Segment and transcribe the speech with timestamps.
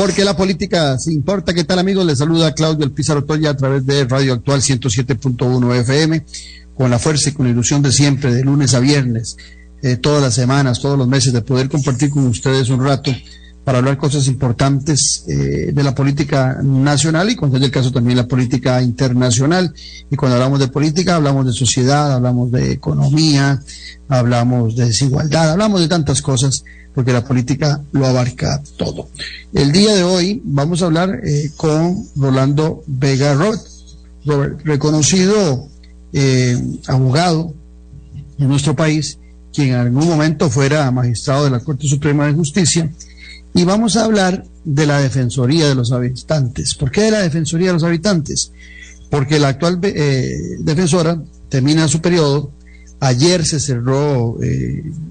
[0.00, 1.52] Porque la política se importa.
[1.52, 2.06] ¿Qué tal amigos?
[2.06, 6.24] Les saluda Claudio El Pizarro Toya a través de Radio Actual 107.1 FM,
[6.74, 9.36] con la fuerza y con la ilusión de siempre, de lunes a viernes,
[9.82, 13.14] eh, todas las semanas, todos los meses, de poder compartir con ustedes un rato
[13.62, 18.16] para hablar cosas importantes eh, de la política nacional y cuando es el caso también
[18.16, 19.74] la política internacional.
[20.10, 23.62] Y cuando hablamos de política hablamos de sociedad, hablamos de economía,
[24.08, 29.08] hablamos de desigualdad, hablamos de tantas cosas porque la política lo abarca todo.
[29.52, 33.62] El día de hoy vamos a hablar eh, con Rolando Vega Robert,
[34.64, 35.68] reconocido
[36.12, 37.54] eh, abogado
[38.38, 39.18] en nuestro país,
[39.52, 42.90] quien en algún momento fuera magistrado de la Corte Suprema de Justicia,
[43.54, 46.74] y vamos a hablar de la Defensoría de los Habitantes.
[46.74, 48.52] ¿Por qué de la Defensoría de los Habitantes?
[49.10, 50.28] Porque la actual eh,
[50.60, 52.52] defensora termina su periodo.
[53.00, 54.36] Ayer se cerró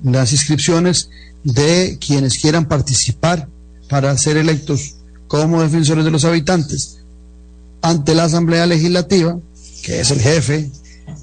[0.04, 1.10] las inscripciones
[1.44, 3.48] de quienes quieran participar
[3.90, 4.96] para ser electos
[5.28, 7.00] como defensores de los habitantes
[7.82, 9.40] ante la Asamblea Legislativa,
[9.84, 10.70] que es el jefe,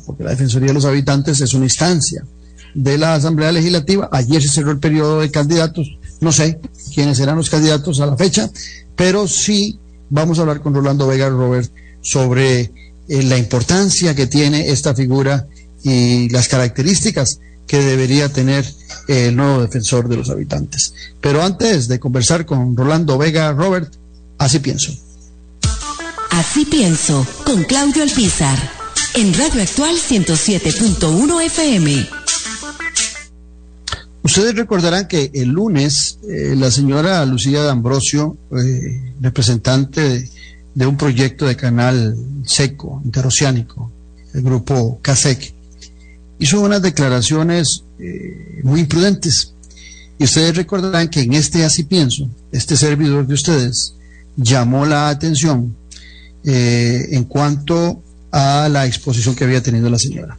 [0.07, 2.25] porque la Defensoría de los Habitantes es una instancia
[2.75, 4.09] de la Asamblea Legislativa.
[4.13, 6.61] Ayer se cerró el periodo de candidatos, no sé
[6.95, 8.51] quiénes serán los candidatos a la fecha,
[8.95, 11.71] pero sí vamos a hablar con Rolando Vega Robert
[12.01, 12.61] sobre
[13.09, 15.47] eh, la importancia que tiene esta figura
[15.83, 18.65] y las características que debería tener
[19.09, 20.95] el nuevo defensor de los habitantes.
[21.21, 23.93] Pero antes de conversar con Rolando Vega Robert,
[24.39, 24.93] así pienso.
[26.31, 28.59] Así pienso, con Claudio Alpizar,
[29.15, 32.09] en Radio Actual 107.1 FM.
[34.23, 40.29] Ustedes recordarán que el lunes eh, la señora Lucía D'Ambrosio, eh, representante
[40.75, 43.93] de, un proyecto de canal seco, interoceánico,
[44.35, 45.55] el grupo CASEC,
[46.39, 49.55] hizo unas declaraciones eh, muy imprudentes.
[50.19, 53.95] Y ustedes recordarán que en este Así Pienso, este servidor de ustedes
[54.37, 55.77] llamó la atención
[56.45, 60.39] eh, en cuanto a la exposición que había tenido la señora.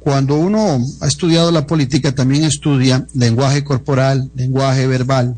[0.00, 5.36] Cuando uno ha estudiado la política, también estudia lenguaje corporal, lenguaje verbal,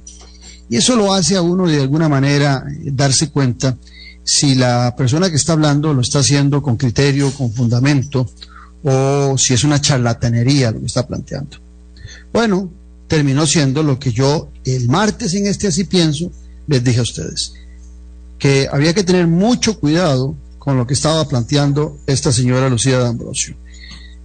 [0.70, 3.76] y eso lo hace a uno de alguna manera darse cuenta
[4.24, 8.30] si la persona que está hablando lo está haciendo con criterio, con fundamento,
[8.84, 11.58] o si es una charlatanería lo que está planteando.
[12.32, 12.70] Bueno,
[13.06, 16.30] terminó siendo lo que yo el martes en este así pienso
[16.66, 17.52] les dije a ustedes,
[18.38, 23.56] que había que tener mucho cuidado con lo que estaba planteando esta señora Lucía D'Ambrosio,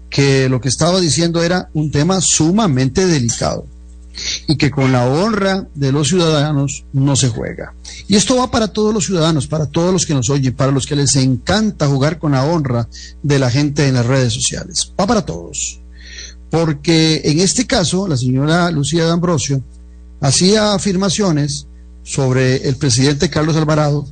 [0.10, 3.66] que lo que estaba diciendo era un tema sumamente delicado
[4.48, 7.74] y que con la honra de los ciudadanos no se juega.
[8.08, 10.86] Y esto va para todos los ciudadanos, para todos los que nos oyen, para los
[10.86, 12.88] que les encanta jugar con la honra
[13.24, 14.94] de la gente en las redes sociales.
[15.00, 15.80] Va para todos.
[16.50, 19.62] Porque en este caso, la señora Lucía D'Ambrosio
[20.22, 21.68] hacía afirmaciones
[22.04, 24.08] sobre el presidente Carlos Alvarado,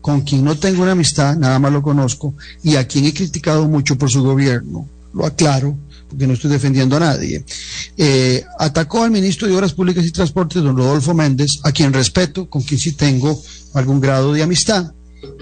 [0.00, 3.68] con quien no tengo una amistad, nada más lo conozco, y a quien he criticado
[3.68, 4.88] mucho por su gobierno.
[5.12, 5.76] Lo aclaro,
[6.10, 7.44] porque no estoy defendiendo a nadie,
[7.96, 12.50] eh, atacó al ministro de Obras Públicas y Transportes, don Rodolfo Méndez, a quien respeto,
[12.50, 13.40] con quien sí tengo
[13.74, 14.92] algún grado de amistad,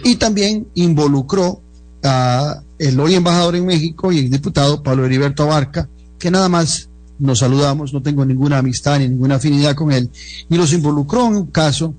[0.05, 1.63] y también involucró
[2.05, 6.89] a el hoy embajador en México y el diputado Pablo Heriberto Abarca, que nada más
[7.19, 10.11] nos saludamos, no tengo ninguna amistad ni ninguna afinidad con él,
[10.49, 11.95] y los involucró en un caso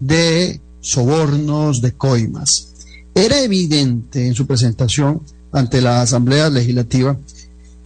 [0.00, 2.72] de sobornos, de coimas.
[3.14, 5.22] Era evidente en su presentación
[5.52, 7.16] ante la Asamblea Legislativa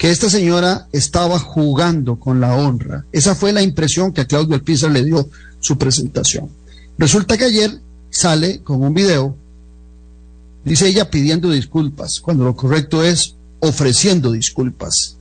[0.00, 3.05] que esta señora estaba jugando con la honra.
[3.12, 5.28] Esa fue la impresión que a Claudio Alpizar le dio
[5.61, 6.49] su presentación.
[6.97, 9.37] Resulta que ayer sale con un video,
[10.64, 15.19] dice ella pidiendo disculpas, cuando lo correcto es ofreciendo disculpas.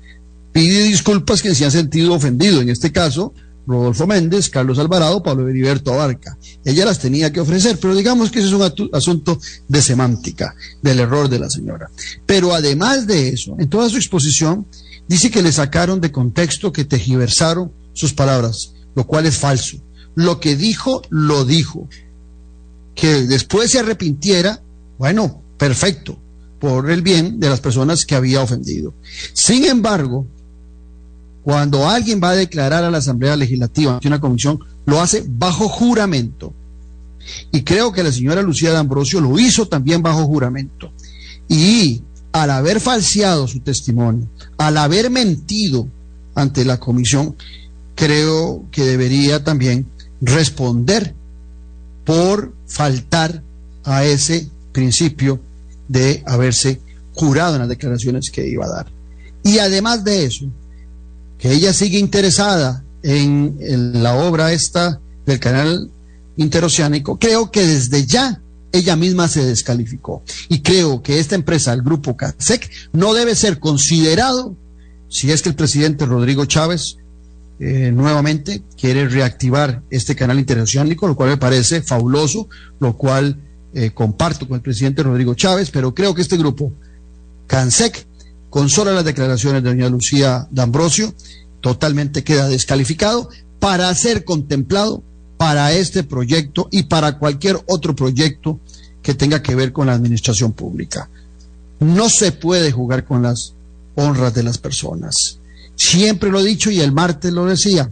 [0.54, 3.34] Pide disculpas que se han sentido ofendidos, en este caso,
[3.70, 6.36] Rodolfo Méndez, Carlos Alvarado, Pablo Heriberto Abarca.
[6.66, 11.00] Ella las tenía que ofrecer, pero digamos que ese es un asunto de semántica, del
[11.00, 11.92] error de la señora.
[12.26, 14.66] Pero además de eso, en toda su exposición,
[15.08, 19.78] dice que le sacaron de contexto, que tejiversaron sus palabras, lo cual es falso.
[20.16, 21.88] Lo que dijo, lo dijo.
[22.96, 24.64] Que después se arrepintiera,
[24.98, 26.20] bueno, perfecto,
[26.60, 28.96] por el bien de las personas que había ofendido.
[29.34, 30.26] Sin embargo,
[31.44, 35.68] cuando alguien va a declarar a la Asamblea Legislativa ante una comisión, lo hace bajo
[35.68, 36.54] juramento.
[37.52, 40.92] Y creo que la señora Lucía D'Ambrosio lo hizo también bajo juramento.
[41.48, 42.02] Y
[42.32, 44.28] al haber falseado su testimonio,
[44.58, 45.88] al haber mentido
[46.36, 47.36] ante la comisión,
[47.96, 49.86] creo que debería también
[50.22, 51.14] responder
[52.06, 53.44] por faltar
[53.84, 55.40] a ese principio
[55.88, 56.80] de haberse
[57.14, 58.88] jurado en las declaraciones que iba a dar.
[59.44, 60.46] Y además de eso,
[61.40, 63.58] que ella sigue interesada en,
[64.04, 65.90] la obra esta del canal
[66.38, 68.42] interoceánico, creo que desde ya
[68.72, 70.22] ella misma se descalificó.
[70.50, 74.56] Y creo que esta empresa, el grupo CASEC, no debe ser considerado
[75.08, 76.98] si es que el presidente Rodrigo Chávez
[77.60, 82.48] eh, nuevamente quiere reactivar este canal interoceánico, lo cual me parece fabuloso,
[82.80, 83.38] lo cual
[83.74, 86.74] eh, comparto con el presidente Rodrigo Chávez, pero creo que este grupo,
[87.48, 88.06] CANSEC,
[88.50, 91.14] con solo las declaraciones de doña Lucía D'Ambrosio,
[91.62, 93.30] totalmente queda descalificado
[93.60, 95.04] para ser contemplado
[95.38, 98.60] para este proyecto y para cualquier otro proyecto
[99.02, 101.10] que tenga que ver con la administración pública.
[101.80, 103.54] No se puede jugar con las
[103.96, 105.40] honras de las personas.
[105.76, 107.90] Siempre lo he dicho y el martes lo decía.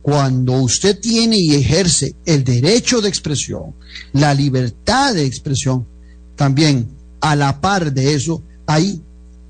[0.00, 3.74] Cuando usted tiene y ejerce el derecho de expresión,
[4.14, 5.86] la libertad de expresión,
[6.34, 6.88] también
[7.20, 9.02] a la par de eso hay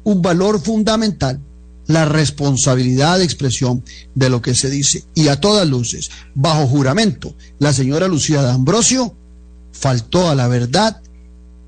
[0.05, 1.41] un valor fundamental
[1.89, 3.83] la responsabilidad de expresión
[4.15, 5.05] de lo que se dice.
[5.15, 9.17] Y a todas luces, bajo juramento, la señora Lucía de Ambrosio
[9.73, 11.01] faltó a la verdad,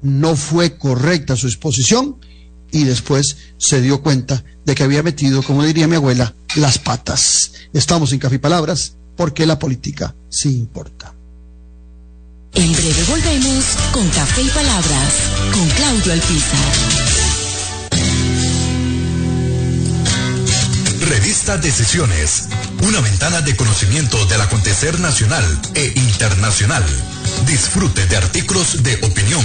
[0.02, 2.16] no fue correcta su exposición
[2.70, 7.52] y después se dio cuenta de que había metido, como diría mi abuela, las patas.
[7.72, 11.14] Estamos en Café y Palabras porque la política sí importa.
[12.54, 15.14] En breve volvemos con Café y Palabras
[15.52, 17.00] con Claudio Alpizar.
[21.10, 22.48] Revista Decisiones,
[22.86, 26.84] una ventana de conocimiento del acontecer nacional e internacional.
[27.46, 29.44] Disfrute de artículos de opinión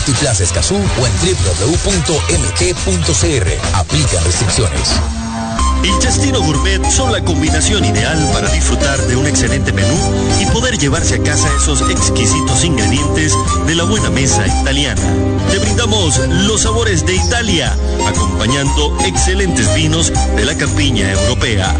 [0.01, 1.77] Multiplaza Escazú o en www.mg.cr.
[3.75, 4.99] Aplica restricciones.
[6.39, 9.93] Gourmet son la combinación ideal para disfrutar de un excelente menú
[10.39, 15.03] y poder llevarse a casa esos exquisitos ingredientes de la buena mesa italiana.
[15.51, 16.17] Te brindamos
[16.47, 17.75] los sabores de Italia,
[18.07, 21.75] acompañando excelentes vinos de la campiña europea.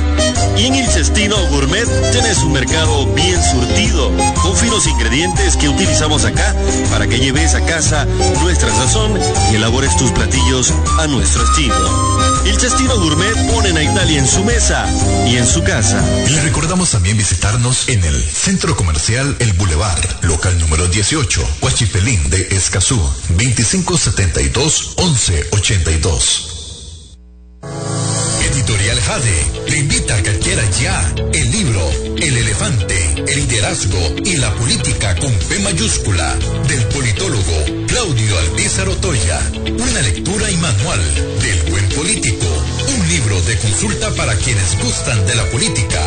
[0.57, 4.11] Y en el Cestino Gourmet tenés un mercado bien surtido,
[4.41, 6.53] con finos ingredientes que utilizamos acá
[6.91, 8.05] para que lleves a casa
[8.41, 9.17] nuestra sazón
[9.51, 12.21] y elabores tus platillos a nuestro estilo.
[12.45, 14.85] El Cestino Gourmet ponen a Italia en su mesa
[15.27, 16.03] y en su casa.
[16.29, 22.47] Le recordamos también visitarnos en el Centro Comercial El Boulevard, local número 18, Huachipelín de
[22.51, 22.99] Escazú,
[23.63, 26.51] 2572-1182.
[28.51, 32.95] Editorial Jade le invita a que adquiera ya el libro El elefante,
[33.27, 36.35] el liderazgo y la política con P mayúscula
[36.67, 39.39] del politólogo Claudio Alpizar Otoya.
[39.55, 40.99] Una lectura y manual
[41.41, 42.47] del buen político.
[42.97, 46.01] Un libro de consulta para quienes gustan de la política.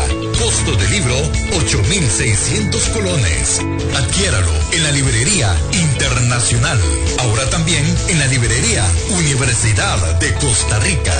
[0.45, 1.15] Costo del libro
[1.57, 3.61] 8,600 colones.
[3.95, 6.79] Adquiéralo en la librería internacional.
[7.17, 8.85] Ahora también en la librería
[9.17, 11.13] Universidad de Costa Rica.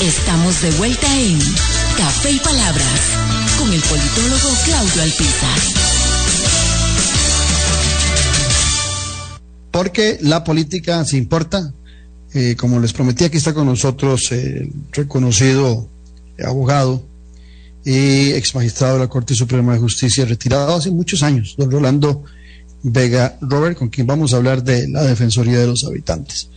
[0.00, 1.38] Estamos de vuelta en
[1.98, 3.00] Café y Palabras
[3.58, 5.60] con el politólogo Claudio Alpizar.
[9.70, 11.74] porque la política se importa.
[12.32, 15.90] Eh, como les prometí, aquí está con nosotros el reconocido
[16.44, 17.02] abogado
[17.84, 22.24] y ex magistrado de la Corte Suprema de Justicia, retirado hace muchos años, don Rolando
[22.82, 26.48] Vega Robert, con quien vamos a hablar de la Defensoría de los Habitantes.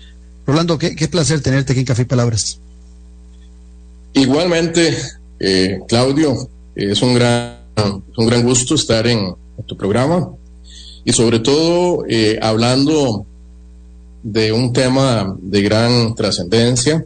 [0.46, 2.60] Rolando, qué, placer tenerte aquí en Café y Palabras.
[4.14, 4.96] Igualmente,
[5.40, 7.58] eh, Claudio, es un gran,
[8.18, 9.36] un gran gusto estar en,
[9.66, 10.30] tu programa
[11.06, 13.26] y sobre todo eh, hablando
[14.24, 17.06] de un tema de gran trascendencia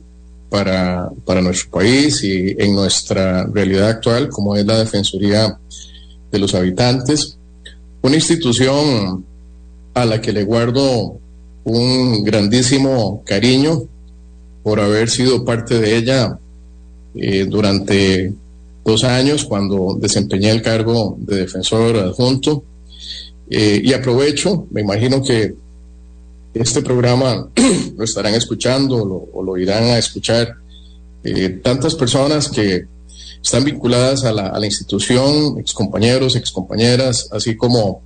[0.50, 5.58] para, para nuestro país y en nuestra realidad actual, como es la Defensoría
[6.32, 7.38] de los Habitantes,
[8.02, 9.26] una institución
[9.94, 11.20] a la que le guardo
[11.64, 13.84] un grandísimo cariño
[14.64, 16.40] por haber sido parte de ella
[17.16, 18.34] eh, durante
[18.86, 22.64] dos años cuando desempeñé el cargo de defensor adjunto.
[23.50, 25.56] Eh, y aprovecho, me imagino que
[26.54, 27.50] este programa
[27.98, 28.98] lo estarán escuchando
[29.34, 30.56] o lo irán a escuchar
[31.24, 32.86] eh, tantas personas que
[33.44, 38.02] están vinculadas a la, a la institución, excompañeros, excompañeras, así como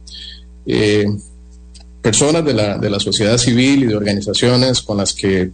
[0.66, 1.06] eh,
[2.02, 5.52] personas de la, de la sociedad civil y de organizaciones con las que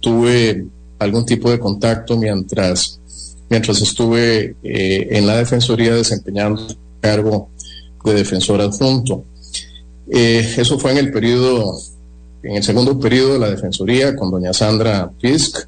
[0.00, 0.64] tuve
[0.98, 3.00] algún tipo de contacto mientras,
[3.48, 6.66] mientras estuve eh, en la Defensoría desempeñando
[7.00, 7.50] cargo
[8.04, 9.24] de defensor adjunto.
[10.08, 11.76] eso fue en el periodo
[12.42, 15.66] en el segundo periodo de la Defensoría con doña Sandra Fisk,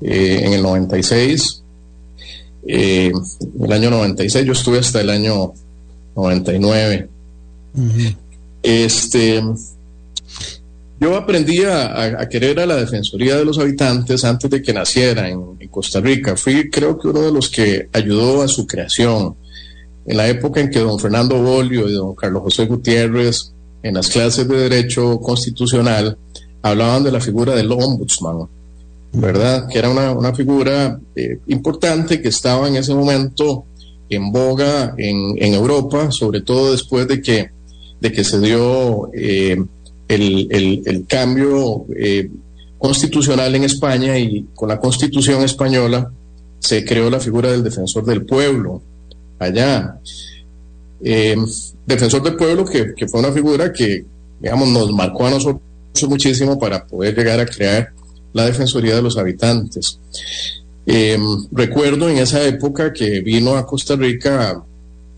[0.00, 1.62] eh, en el 96.
[2.66, 3.12] Eh,
[3.60, 5.52] el año 96, yo estuve hasta el año
[6.16, 7.08] 99.
[8.62, 9.42] Este,
[11.00, 15.56] yo aprendí a, querer a la Defensoría de los Habitantes antes de que naciera en,
[15.58, 16.36] en, Costa Rica.
[16.36, 19.36] Fui, creo que, uno de los que ayudó a su creación.
[20.04, 23.51] En la época en que don Fernando Bolio y don Carlos José Gutiérrez
[23.82, 26.16] en las clases de Derecho Constitucional
[26.62, 28.48] hablaban de la figura del ombudsman,
[29.12, 29.68] ¿verdad?
[29.68, 33.64] Que era una, figura eh, importante que estaba en ese momento
[34.08, 37.50] en boga en, Europa, sobre todo después de que,
[38.00, 39.56] de que se dio eh,
[40.08, 42.30] el, cambio eh,
[42.78, 46.10] constitucional en España y con la constitución española
[46.58, 48.82] se creó la figura del defensor del pueblo
[49.38, 49.98] allá.
[51.86, 54.04] Defensor del pueblo que, fue una figura que,
[54.40, 55.62] digamos, nos marcó a nosotros
[56.08, 57.90] muchísimo para poder llegar a crear
[58.32, 59.98] la Defensoría de los Habitantes.
[60.86, 61.18] Eh,
[61.52, 64.62] recuerdo en esa época que vino a Costa Rica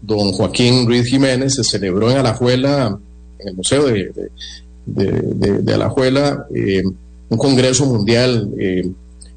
[0.03, 2.99] don Joaquín Ruiz Jiménez, se celebró en Alajuela,
[3.39, 3.87] en el Museo
[4.87, 6.83] de, Alajuela, eh,
[7.29, 8.91] un congreso mundial eh,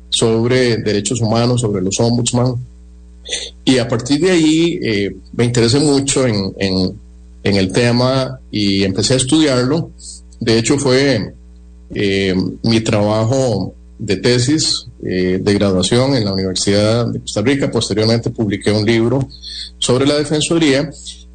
[0.10, 2.56] sobre derechos humanos, sobre los ombudsman.
[3.66, 4.80] Y a partir de ahí
[5.34, 7.00] me interesé mucho en, en,
[7.44, 9.92] en, el tema y empecé a estudiarlo.
[10.40, 11.34] De hecho, fue
[11.94, 17.72] eh, mi trabajo de tesis eh, de graduación en la Universidad de Costa Rica.
[17.72, 19.28] Posteriormente publiqué un libro
[19.78, 20.90] sobre la Defensoría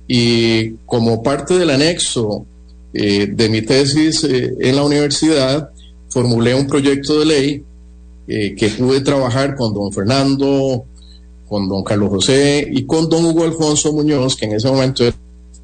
[0.07, 2.45] y como parte del anexo
[2.93, 5.71] eh, de mi tesis en la universidad,
[6.11, 7.65] formulé un proyecto de ley
[8.27, 10.87] que pude trabajar con don Fernando,
[11.53, 15.15] con don Carlos José y con don Hugo Alfonso Muñoz, que en ese momento era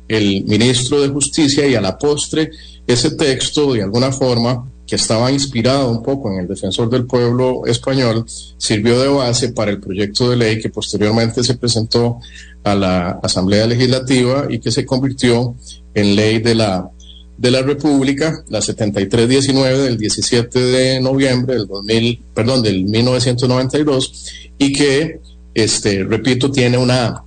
[0.07, 2.51] el ministro de Justicia, y a la postre
[2.87, 7.65] ese texto, de alguna forma, que estaba inspirado un poco en el defensor del pueblo
[7.65, 8.27] español,
[8.59, 12.19] sirvió de base para el proyecto de ley que posteriormente se presentó
[12.65, 15.55] a la Asamblea Legislativa y que se convirtió
[15.95, 16.91] en ley de la,
[17.39, 24.73] de la República, la 7319 del 17 de noviembre del 2000, perdón, del 1992, y
[24.73, 25.21] que,
[25.65, 27.23] este, repito, tiene una,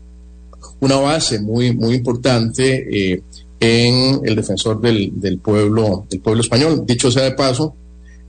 [0.80, 3.22] una base muy, muy importante eh,
[3.60, 6.84] en el defensor del, del, pueblo, del pueblo español.
[6.86, 7.76] Dicho sea de paso,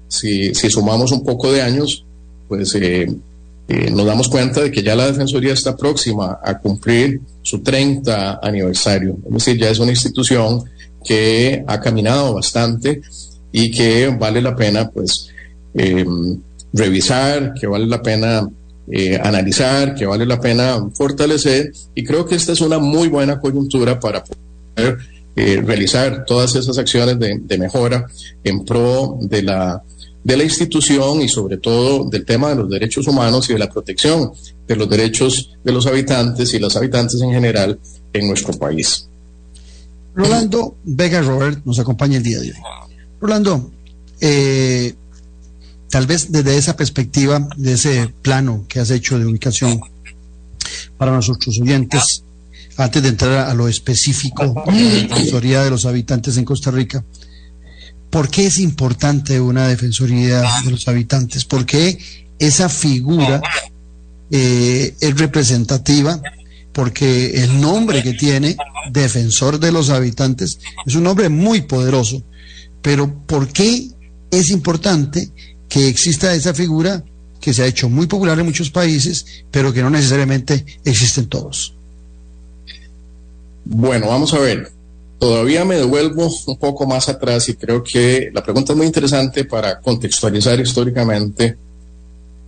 [0.09, 2.05] si, si sumamos un poco de años,
[2.49, 3.07] pues eh,
[3.69, 8.41] eh, nos damos cuenta de que ya la Defensoría está próxima a cumplir su 30
[8.43, 9.17] aniversario.
[9.27, 10.63] Es decir, ya es una institución
[11.03, 13.01] que ha caminado bastante
[13.51, 15.29] y que vale la pena, pues,
[15.75, 16.05] eh,
[16.75, 18.47] revisar, que vale la pena
[19.23, 21.73] analizar, que vale la pena fortalecer.
[21.95, 24.99] Y creo que esta es una muy buena coyuntura para poder
[25.35, 28.07] eh, realizar todas esas acciones de, mejora
[28.45, 29.83] en pro de la,
[30.23, 33.71] de la institución y sobre todo del tema de los derechos humanos y de la
[33.71, 34.31] protección
[34.69, 37.79] de los derechos de los habitantes y las habitantes en general
[38.13, 39.09] en nuestro país.
[40.15, 42.59] Rolando Vega Robert nos acompaña el día de hoy.
[43.19, 43.71] Rolando,
[44.21, 44.95] eh,
[45.93, 49.79] tal vez desde esa perspectiva, de ese plano que has hecho de ubicación
[50.97, 52.25] para nuestros oyentes,
[52.79, 57.05] antes de entrar a lo específico de la historia de los habitantes en Costa Rica,
[58.09, 61.45] ¿por qué es importante una defensoría de los habitantes?
[61.45, 61.99] ¿Por qué
[62.39, 63.43] esa figura
[64.31, 66.23] eh, es representativa?
[66.73, 68.57] Porque el nombre que tiene,
[68.91, 72.23] defensor de los habitantes, es un nombre muy poderoso.
[72.81, 73.91] Pero ¿por qué
[74.31, 75.31] es importante
[75.73, 77.03] que exista esa figura
[77.41, 81.29] que se ha hecho muy popular en muchos países, pero que no necesariamente existe en
[81.29, 81.75] todos?
[83.65, 84.71] Bueno, vamos a ver.
[85.19, 89.47] Todavía me devuelvo un poco más atrás y creo que la pregunta es muy interesante
[89.47, 91.57] para contextualizar históricamente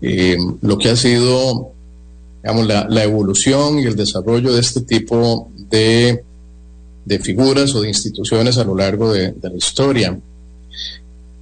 [0.03, 1.71] eh, lo que ha sido,
[2.43, 6.23] digamos, la, evolución y el desarrollo de este tipo de,
[7.07, 10.19] de figuras o de instituciones a lo largo de, la historia.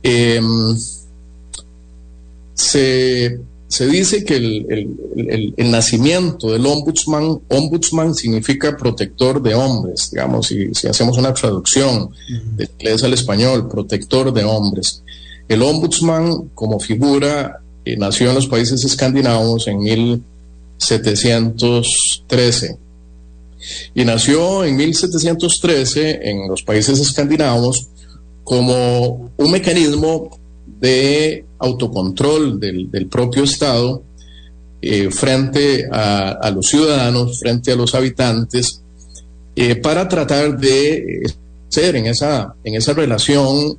[0.04, 0.76] Em,
[2.62, 3.40] se
[3.72, 10.88] se dice que el, nacimiento del ombudsman, ombudsman significa protector de hombres, digamos, si, si
[10.88, 12.10] hacemos una traducción
[12.54, 15.02] de inglés al español, protector de hombres.
[15.48, 22.76] El ombudsman como figura eh, nació en los países escandinavos en 1713
[23.94, 27.88] y nació en 1713 en los países escandinavos
[28.44, 30.41] como un mecanismo
[30.82, 34.02] de autocontrol del, propio Estado
[34.82, 38.82] eh, frente a, los ciudadanos, frente a los habitantes,
[39.54, 41.22] eh, para tratar de
[41.68, 43.78] ser en esa, en esa relación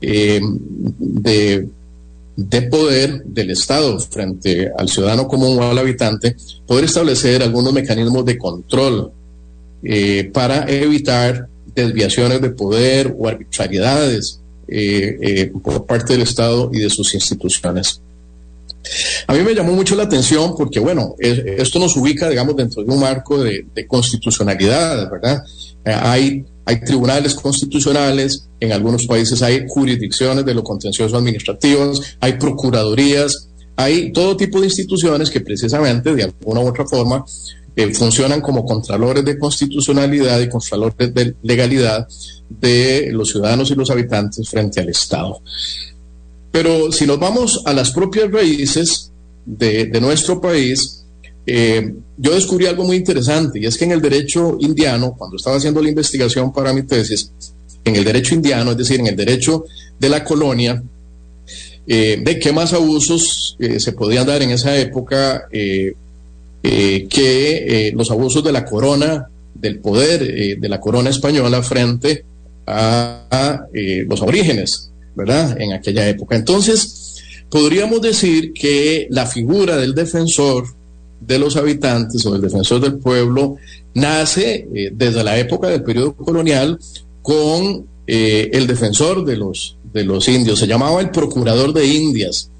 [0.00, 0.40] eh,
[0.98, 1.68] de,
[2.36, 6.36] de poder del Estado frente al ciudadano común o al habitante,
[6.68, 9.12] poder establecer algunos mecanismos de control
[10.32, 14.37] para evitar desviaciones de poder o arbitrariedades eh, eh,
[15.62, 18.00] por parte del Estado y de sus instituciones.
[19.26, 22.90] A mí me llamó mucho la atención porque, bueno, esto nos ubica, digamos, dentro de
[22.90, 25.42] un marco de, constitucionalidad, ¿verdad?
[25.84, 32.34] Eh, hay, hay tribunales constitucionales, en algunos países hay jurisdicciones de lo contencioso administrativos, hay
[32.34, 37.24] procuradurías, hay todo tipo de instituciones que precisamente, de alguna u otra forma,
[37.86, 42.08] funcionan como contralores de constitucionalidad y contralores de legalidad
[42.48, 45.40] de los ciudadanos y los habitantes frente al Estado.
[46.50, 49.12] Pero si nos vamos a las propias raíces
[49.46, 51.04] de, nuestro país,
[51.46, 55.56] eh, yo descubrí algo muy interesante y es que en el derecho indiano, cuando estaba
[55.56, 57.30] haciendo la investigación para mi tesis,
[57.84, 59.64] en el derecho indiano, es decir, en el derecho
[59.98, 60.82] de la colonia,
[61.86, 65.46] eh, de qué más abusos eh, se podían dar en esa época
[66.62, 72.24] que los abusos de la corona, del poder de la corona española frente
[72.68, 75.60] a, eh, los orígenes, ¿verdad?
[75.60, 76.36] En aquella época.
[76.36, 77.16] Entonces,
[77.50, 80.64] podríamos decir que la figura del defensor
[81.20, 83.56] de los habitantes o del defensor del pueblo
[83.94, 86.78] nace eh, desde la época del periodo colonial
[87.22, 90.58] con eh, el defensor de los, de los indios.
[90.58, 92.50] Se llamaba el procurador de Indias.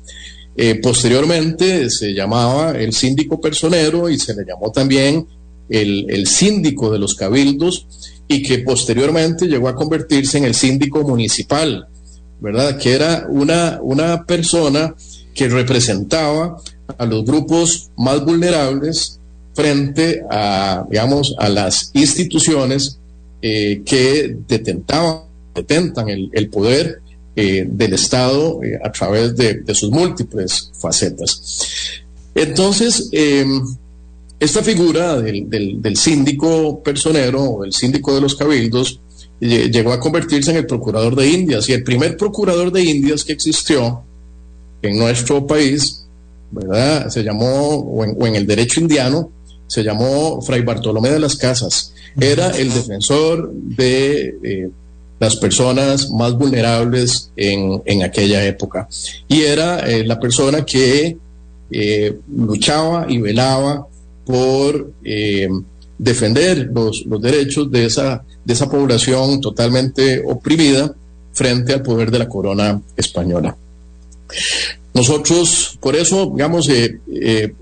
[0.83, 5.27] Posteriormente se llamaba el síndico personero y se le llamó también
[5.69, 7.87] el, el síndico de los cabildos
[8.29, 11.89] y que posteriormente llegó a convertirse en el síndico municipal,
[12.41, 12.79] ¿verdad?
[12.79, 14.95] Que era una, una persona
[15.35, 16.61] que representaba
[16.99, 19.19] a los grupos más vulnerables
[19.55, 22.99] frente a, digamos, a las instituciones
[23.41, 25.23] eh, que detentaban,
[25.55, 27.01] detentan el, poder
[27.41, 32.03] eh, del Estado eh, a través de, sus múltiples facetas.
[32.35, 33.63] Entonces, em,
[34.41, 38.99] esta figura del, síndico personero o el síndico de los cabildos
[39.39, 43.35] llegó a convertirse en el procurador de Indias y el primer procurador de Indias que
[43.35, 44.03] existió
[44.83, 46.09] en nuestro país,
[46.51, 47.09] ¿verdad?
[47.09, 49.31] Se llamó, o en, el derecho indiano,
[49.69, 51.95] se llamó Fray Bartolomé de las Casas.
[52.21, 54.71] Era el defensor de eh,
[55.19, 58.89] las personas más vulnerables en, aquella época.
[59.27, 61.17] Y era eh, la persona que
[61.71, 63.87] eh, luchaba y velaba
[64.25, 65.49] por eh,
[65.99, 70.95] defender los, derechos de esa, de esa población totalmente oprimida
[71.33, 73.57] frente al poder de la corona española.
[74.95, 76.69] Nosotros, por eso, digamos,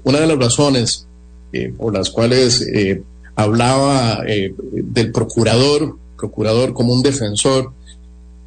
[0.05, 1.07] una de las razones
[1.77, 2.67] por las cuales
[3.35, 7.73] hablaba del procurador, procurador como un defensor,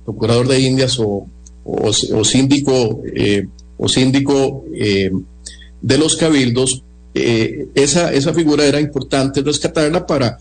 [0.06, 1.28] procurador de Indias o,
[1.64, 3.02] o síndico,
[3.78, 4.66] o síndico
[5.82, 10.38] de los cabildos, eh, esa, esa figura era importante rescatarla para,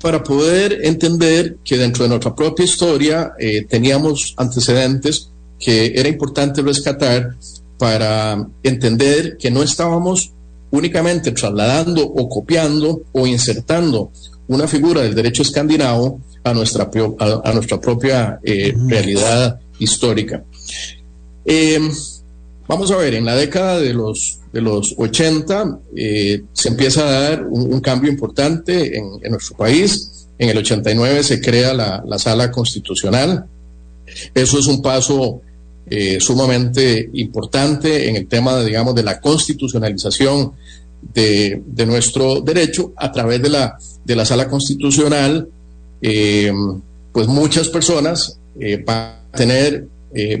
[0.00, 6.60] para poder entender que dentro de nuestra propia historia eh, teníamos antecedentes que era importante
[6.60, 7.36] rescatar
[7.78, 10.32] para entender que no estábamos
[10.70, 14.10] únicamente trasladando o copiando o insertando
[14.48, 20.44] una figura del derecho escandinavo a nuestra, a, nuestra propia eh, realidad histórica.
[21.44, 21.80] Eh,
[22.66, 27.10] vamos a ver, en la década de los, de los 80 eh, se empieza a
[27.10, 30.28] dar un, cambio importante en, nuestro país.
[30.38, 33.46] En el 89 se crea la, la sala constitucional.
[34.34, 35.42] Eso es un paso
[35.94, 40.52] eh, sumamente importante en el tema, de, digamos, de la constitucionalización
[41.12, 45.48] de, de, nuestro derecho a través de la, de la sala constitucional.
[46.02, 46.52] Eh,
[47.12, 48.84] pues muchas personas eh,
[49.34, 49.86] tener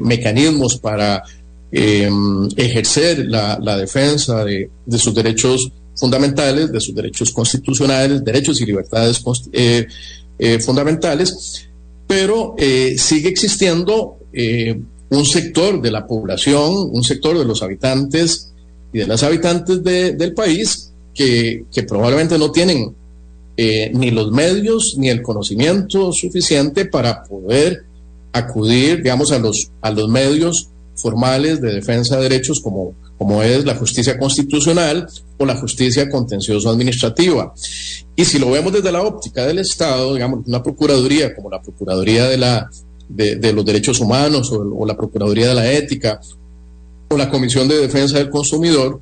[0.00, 1.22] mecanismos para
[1.70, 9.22] ejercer la, defensa de, de, sus derechos fundamentales, de sus derechos constitucionales, derechos y libertades
[10.60, 11.68] fundamentales,
[12.06, 12.54] pero
[12.98, 14.18] sigue existiendo
[15.08, 18.52] un sector de la población, un sector de los habitantes
[18.92, 22.94] y de las habitantes del país que, probablemente no tienen
[23.56, 27.84] eh, ni los medios ni el conocimiento suficiente para poder
[28.32, 33.64] acudir, digamos, a los, a los medios formales de defensa de derechos como, como es
[33.64, 35.06] la justicia constitucional
[35.38, 37.52] o la justicia contencioso administrativa.
[38.16, 42.28] Y si lo vemos desde la óptica del Estado, digamos, una procuraduría como la Procuraduría
[42.28, 42.70] de la
[43.08, 46.20] de, los Derechos Humanos o, la Procuraduría de la Ética
[47.08, 49.00] o la Comisión de Defensa del Consumidor,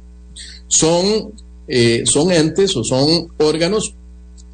[0.67, 1.33] son,
[1.69, 3.95] eh, son entes o son órganos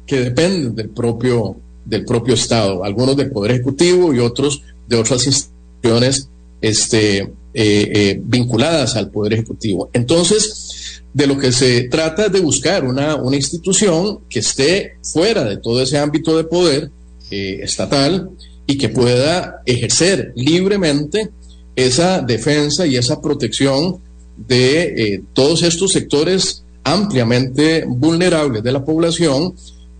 [0.07, 5.27] que dependen del propio, del propio Estado, algunos del Poder Ejecutivo y otros de otras
[5.27, 6.29] instituciones
[6.61, 9.89] este, eh, eh, vinculadas al Poder Ejecutivo.
[9.93, 15.43] Entonces, de lo que se trata es de buscar una, una institución que esté fuera
[15.43, 16.91] de todo ese ámbito de poder
[17.29, 18.29] estatal
[18.65, 21.29] y que pueda ejercer libremente
[21.75, 23.99] esa defensa y esa protección
[24.35, 29.53] de eh, todos estos sectores ampliamente vulnerables de la población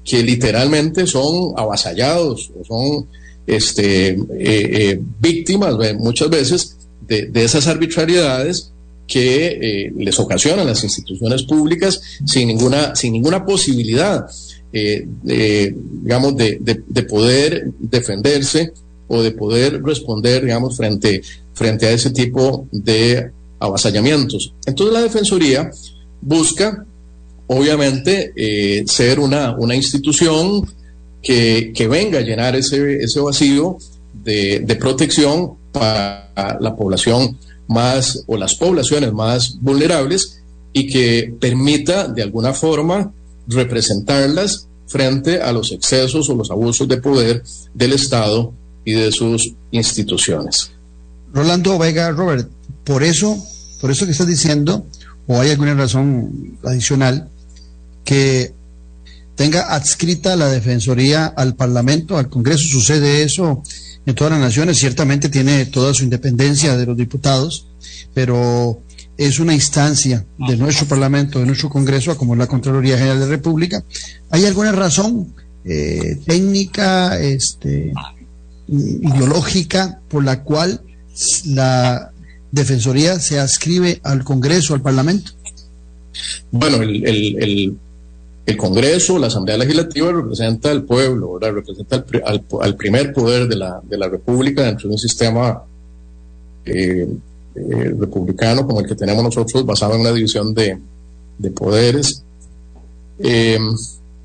[0.07, 3.07] que literalmente son avasallados son
[3.45, 8.71] este, eh, eh, víctimas muchas veces de, esas arbitrariedades
[9.05, 14.27] que les ocasionan las instituciones públicas sin ninguna, sin ninguna posibilidad
[14.73, 18.73] eh, digamos, de, de, poder defenderse
[19.07, 21.21] o de poder responder, digamos, frente,
[21.53, 24.53] frente a ese tipo de avasallamientos.
[24.65, 25.71] Entonces la Defensoría
[26.21, 26.85] busca,
[27.47, 30.61] obviamente, eh, ser una, una institución
[31.21, 33.77] que, que, venga a llenar ese, ese vacío
[34.23, 40.41] de, de protección para la población más o las poblaciones más vulnerables
[40.73, 43.11] y que permita de alguna forma
[43.47, 48.53] representarlas frente a los excesos o los abusos de poder del Estado
[48.85, 50.71] y de sus instituciones.
[51.33, 52.49] Rolando Vega, Robert,
[52.83, 53.37] por eso,
[53.81, 54.85] por eso que estás diciendo,
[55.27, 57.29] o hay alguna razón adicional,
[58.07, 58.53] que
[59.35, 63.61] tenga adscrita la Defensoría al Parlamento, al Congreso, sucede eso
[64.05, 67.67] en todas las naciones, ciertamente tiene toda su independencia de los diputados,
[68.13, 68.81] pero
[69.17, 73.31] es una instancia de nuestro Parlamento, de nuestro Congreso, como la Contraloría General de la
[73.31, 73.83] República.
[74.29, 75.33] ¿Hay alguna razón
[75.65, 77.91] eh, técnica, este,
[78.69, 80.81] ideológica, por la cual
[81.45, 82.13] la
[82.53, 85.33] Defensoría se adscribe al Congreso, al Parlamento?
[86.51, 87.77] Bueno, el,
[88.55, 92.05] Congreso, la Asamblea Legislativa representa al pueblo, representa
[92.61, 95.63] al, primer poder de la, República dentro de un sistema
[96.63, 97.09] eh,
[97.55, 100.79] eh, republicano como el que tenemos nosotros, basado en una división de,
[101.53, 102.23] poderes.
[103.19, 103.59] Eh,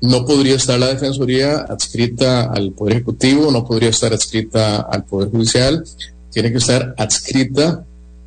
[0.01, 5.31] no podría estar la Defensoría adscrita al Poder Ejecutivo, no podría estar adscrita al Poder
[5.31, 5.83] Judicial,
[6.31, 7.83] tiene que estar adscrita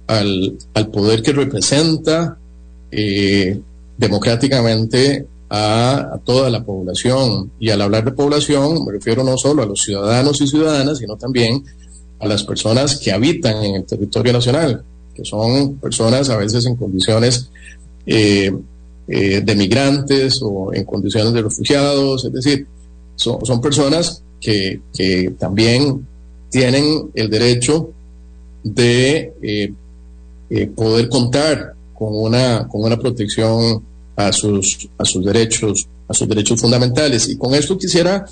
[0.06, 0.58] al,
[0.92, 2.36] Poder que representa
[3.96, 7.50] democráticamente a, toda la población.
[7.58, 11.16] Y al hablar de población me refiero no solo a los ciudadanos y ciudadanas, sino
[11.16, 11.64] también
[12.18, 14.82] a las personas que habitan en el territorio nacional,
[15.14, 17.50] que son personas a veces en condiciones
[18.06, 18.52] eh,
[19.08, 22.66] eh, de migrantes o en condiciones de refugiados, es decir,
[23.14, 24.80] son, personas que,
[25.38, 26.06] también
[26.50, 27.90] tienen el derecho
[28.62, 29.32] de
[30.50, 33.82] eh, poder contar con una, con una protección
[34.16, 37.28] a sus, a sus derechos, a sus derechos fundamentales.
[37.28, 38.24] Y con esto quisiera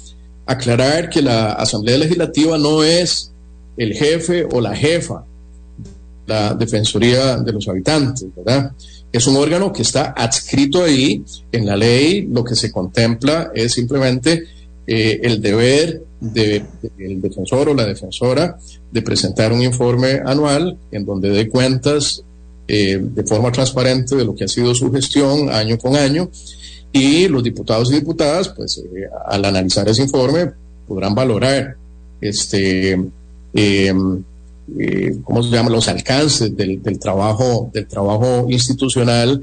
[0.47, 3.33] aclarar que la Asamblea Legislativa no es
[3.77, 5.25] el jefe o la jefa
[6.27, 8.73] la Defensoría de los Habitantes, ¿verdad?
[9.13, 13.73] Es un órgano que está adscrito ahí en la ley, lo que se contempla es
[13.73, 14.45] simplemente
[14.87, 18.59] eh, el deber del defensor o la defensora
[18.91, 22.25] de presentar un informe anual en donde dé cuentas
[22.67, 26.31] eh, de forma transparente de lo que ha sido su gestión año con año
[26.93, 30.51] y los diputados y diputadas, pues eh, al analizar ese informe
[30.87, 31.77] podrán valorar
[32.21, 32.99] este
[33.55, 33.93] eh,
[35.25, 39.43] ¿cómo se llama?, los alcances del, del, trabajo, del trabajo institucional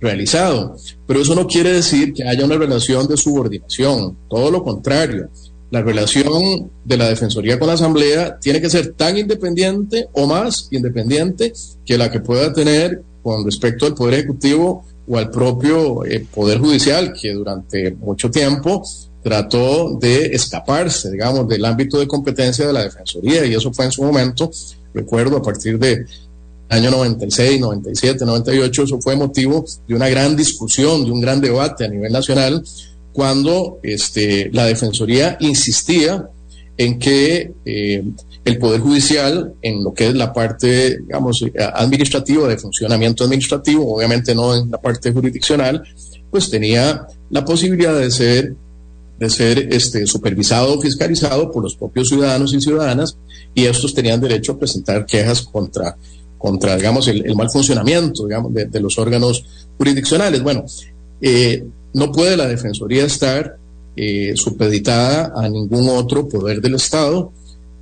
[0.00, 0.76] realizado.
[1.06, 5.28] Pero eso no quiere decir que haya una relación de subordinación, todo lo contrario.
[5.72, 10.68] La relación de la Defensoría con la Asamblea tiene que ser tan independiente o más
[10.70, 11.54] independiente
[11.86, 16.58] que la que pueda tener con respecto al Poder Ejecutivo o al propio eh, Poder
[16.58, 18.82] Judicial, que durante mucho tiempo
[19.22, 23.92] trató de escaparse, digamos, del ámbito de competencia de la Defensoría, y eso fue en
[23.92, 24.50] su momento,
[24.92, 26.04] recuerdo, a partir de
[26.68, 31.86] año 96, 97, 98, eso fue motivo de una gran discusión, de un gran debate
[31.86, 32.62] a nivel nacional,
[33.12, 36.28] cuando este, la Defensoría insistía
[36.76, 38.02] en que eh,
[38.44, 41.44] el Poder Judicial, en lo que es la parte, digamos,
[41.74, 45.82] administrativa, de funcionamiento administrativo, obviamente no en la parte jurisdiccional,
[46.30, 48.54] pues tenía la posibilidad de ser
[49.22, 53.16] de ser este, supervisado o fiscalizado por los propios ciudadanos y ciudadanas
[53.54, 55.96] y estos tenían derecho a presentar quejas contra,
[56.38, 59.44] contra digamos, el, mal funcionamiento digamos, de, los órganos
[59.78, 60.42] jurisdiccionales.
[60.42, 60.64] Bueno,
[61.20, 63.56] eh, no puede la Defensoría estar
[63.96, 67.32] eh, supeditada a ningún otro poder del Estado,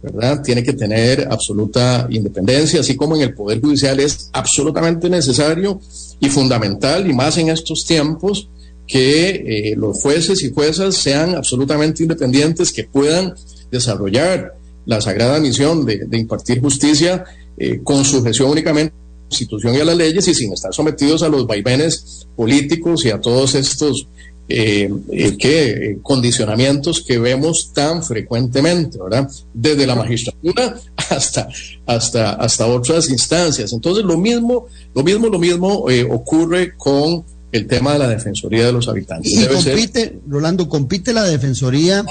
[0.03, 0.43] ¿verdad?
[0.43, 5.81] Tiene que tener absoluta independencia, así como en el Poder Judicial es absolutamente necesario
[6.19, 8.49] y fundamental, y más en estos tiempos,
[8.87, 13.35] que eh, los jueces y juezas sean absolutamente independientes, que puedan
[13.71, 14.55] desarrollar
[14.87, 17.25] la sagrada misión de, impartir justicia
[17.57, 18.95] eh, con sujeción únicamente
[19.31, 23.21] Constitución y a las leyes y sin estar sometidos a los vaivenes políticos y a
[23.21, 24.07] todos estos
[24.49, 24.91] eh,
[25.39, 29.31] que, condicionamientos que vemos tan frecuentemente, ¿verdad?
[29.55, 30.75] Desde la magistratura
[31.09, 31.49] hasta,
[31.87, 33.73] hasta, hasta otras instancias.
[33.73, 38.73] Entonces, lo mismo, lo mismo, lo mismo ocurre con el tema de la defensoría de
[38.73, 39.33] los habitantes.
[39.33, 42.05] Y compite, Rolando, compite la defensoría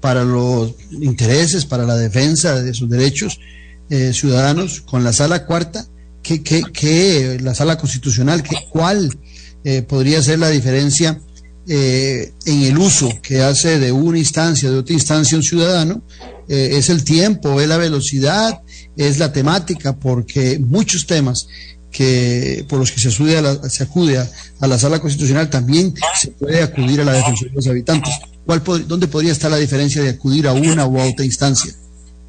[0.00, 3.40] para los intereses, para la defensa de sus derechos
[3.90, 5.86] eh, ciudadanos con la sala cuarta,
[6.28, 9.16] ¿qué, qué, qué la sala constitucional, ¿qué, cuál
[9.64, 11.18] eh, podría ser la diferencia
[11.66, 16.02] eh, en el uso que hace de una instancia, de otra instancia un ciudadano?
[16.48, 18.62] es el tiempo, es la velocidad,
[18.96, 21.46] es la temática, porque muchos temas
[21.90, 25.92] que por los que se acude a la, se acude a, la sala constitucional también
[26.18, 28.14] se puede acudir a la defensoría de los habitantes.
[28.46, 31.70] ¿Cuál, ¿Dónde podría estar la diferencia de acudir a una u otra instancia?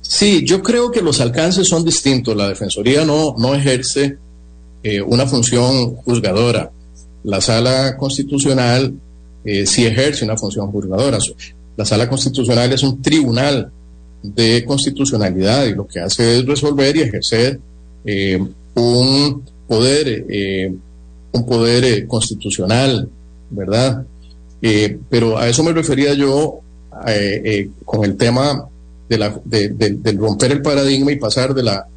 [0.09, 2.35] Sí, yo creo que los alcances son distintos.
[2.35, 4.17] La defensoría no, no ejerce
[4.81, 6.71] eh, una función juzgadora.
[7.23, 8.91] La sala constitucional
[9.45, 11.19] eh, sí ejerce una función juzgadora.
[11.77, 13.71] La sala constitucional es un tribunal
[14.23, 17.59] de constitucionalidad y lo que hace es resolver y ejercer
[18.03, 18.43] eh,
[18.73, 20.73] un poder, eh,
[21.33, 23.07] un poder constitucional,
[23.51, 24.03] ¿verdad?
[25.07, 26.61] Pero a eso me refería yo
[27.85, 28.67] con el tema
[29.09, 31.87] de la, del romper el paradigma y pasar de la,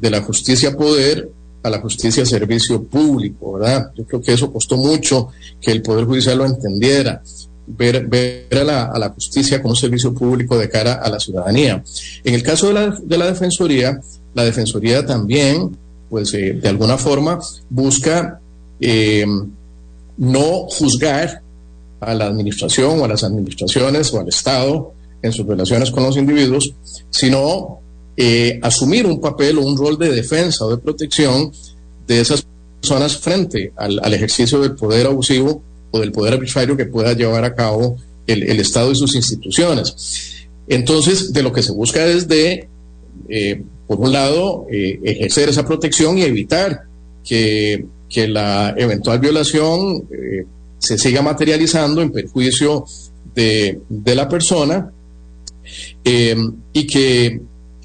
[0.00, 1.30] de la justicia poder
[1.62, 3.90] a la justicia servicio público, ¿verdad?
[3.96, 5.28] Yo creo que eso costó mucho
[5.60, 7.20] que el Poder Judicial lo entendiera,
[7.66, 11.82] ver, ver a, la, a la justicia como servicio público de cara a la ciudadanía.
[12.22, 14.00] En el caso de la, de la Defensoría,
[14.34, 15.76] la Defensoría también
[16.08, 18.40] pues eh, de alguna forma busca
[18.80, 19.26] eh,
[20.16, 21.42] no juzgar
[22.00, 26.16] a la administración o a las administraciones o al Estado en sus relaciones con los
[26.16, 26.74] individuos,
[27.10, 27.80] sino
[28.16, 31.52] eh, asumir un papel o un rol de defensa o de protección
[32.06, 32.46] de esas
[32.80, 37.54] personas frente al, ejercicio del poder abusivo o del poder arbitrario que pueda llevar a
[37.54, 40.46] cabo el, Estado y sus instituciones.
[40.68, 42.68] Entonces, de lo que se busca es de
[43.88, 46.82] por un lado, eh, ejercer esa protección y evitar
[47.24, 50.44] que, la eventual violación eh,
[50.78, 52.84] se siga materializando en perjuicio
[53.34, 54.90] de, la persona
[56.10, 56.34] eh,
[56.72, 57.38] y que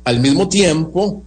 [0.06, 1.24] al mismo tiempo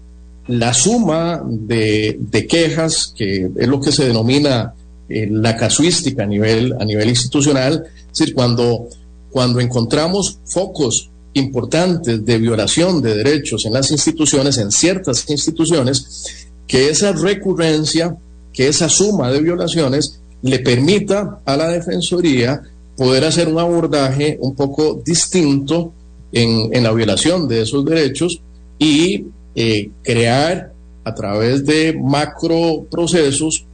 [0.48, 4.72] la suma de, quejas, que es lo que se denomina
[5.08, 8.88] la casuística a nivel, a nivel institucional, es decir, cuando,
[9.30, 16.88] cuando encontramos focos importantes de violación de derechos en las instituciones, en ciertas instituciones, que
[16.88, 18.16] esa recurrencia,
[18.54, 22.62] que esa suma de violaciones le permita a la Defensoría
[22.96, 25.92] poder hacer un abordaje un poco distinto
[26.36, 28.40] en, la violación de esos derechos
[28.78, 30.72] y eh, crear
[31.04, 33.64] a través de macro procesos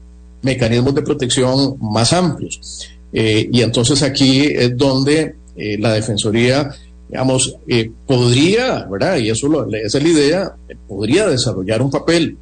[0.43, 2.89] mecanismos de protección más amplios.
[3.13, 6.71] Eh, y entonces aquí es donde eh, la Defensoría
[7.09, 9.19] digamos, eh, podría, ¿verdad?
[9.19, 10.57] Y eso lo, esa es la idea,
[10.89, 12.39] podría desarrollar un papel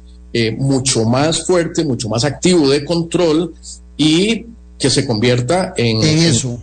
[0.57, 3.53] mucho más fuerte, mucho más activo de control
[3.97, 4.45] y
[4.79, 6.57] que se convierta en, eso.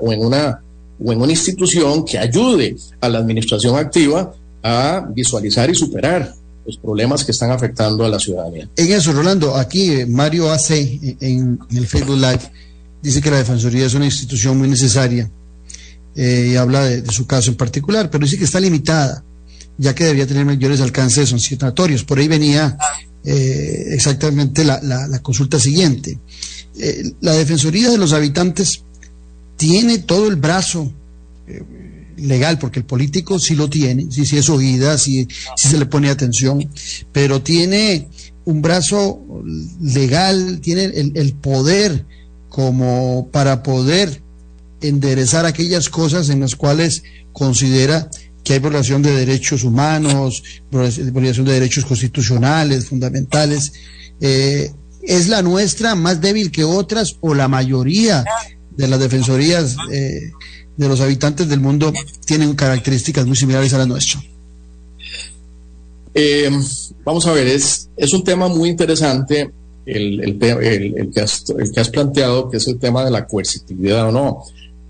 [0.00, 0.62] o en una
[1.04, 6.34] o en una institución que ayude a la administración activa a visualizar y superar
[6.66, 8.68] los problemas que están afectando a la ciudadanía.
[8.76, 10.70] En eso, Rolando, aquí eh, Mario AC
[11.20, 12.50] en, el Facebook Live
[13.00, 15.30] dice que la Defensoría es una institución muy necesaria
[16.16, 19.22] eh, y habla de, su caso en particular, pero dice que está limitada,
[19.78, 22.02] ya que debería tener mayores alcances sancionatorios.
[22.02, 22.76] Por ahí venía
[23.22, 24.80] eh, exactamente la,
[25.22, 26.18] consulta siguiente.
[27.20, 28.82] la Defensoría de los Habitantes
[29.56, 30.92] tiene todo el brazo
[32.16, 36.10] legal, porque el político sí lo tiene, sí, sí es oída, sí, se le pone
[36.10, 36.68] atención,
[37.12, 38.08] pero tiene
[38.44, 39.20] un brazo
[39.80, 42.06] legal, tiene el, poder
[42.48, 44.22] como para poder
[44.80, 48.08] enderezar aquellas cosas en las cuales considera
[48.44, 53.72] que hay violación de derechos humanos, violación de derechos constitucionales, fundamentales.
[54.20, 54.70] Eh,
[55.02, 58.24] ¿Es la nuestra más débil que otras o la mayoría
[58.76, 60.32] de las defensorías eh,
[60.76, 61.92] de los habitantes del mundo
[62.24, 64.22] tienen características muy similares a las nuestras.
[66.14, 66.50] Eh,
[67.04, 69.50] vamos a ver, es, es un tema muy interesante
[69.84, 73.26] el, el, el, que has, el que has planteado, que es el tema de la
[73.26, 74.42] coercitividad o no.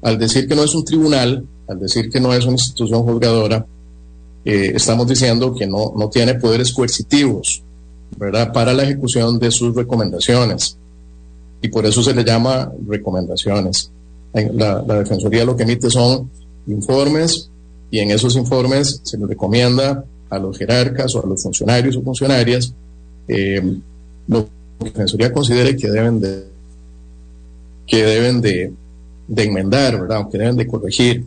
[0.03, 3.67] Al decir que no es un tribunal, al decir que no es una institución juzgadora,
[4.45, 7.63] eh, estamos diciendo que no, no tiene poderes coercitivos,
[8.17, 10.79] ¿verdad?, para la ejecución de sus recomendaciones.
[11.67, 13.91] Y por eso se le llama recomendaciones
[14.33, 16.31] la, Defensoría lo que emite son
[16.67, 17.51] informes
[17.91, 22.03] y en esos informes se les recomienda a los jerarcas o a los funcionarios o
[22.03, 22.73] funcionarias
[23.29, 23.61] eh,
[24.29, 24.51] lo que
[24.81, 26.45] la Defensoría considere que deben de
[27.87, 28.73] que deben de,
[29.29, 30.23] enmendar, ¿verdad?
[30.23, 31.25] O que deben de corregir.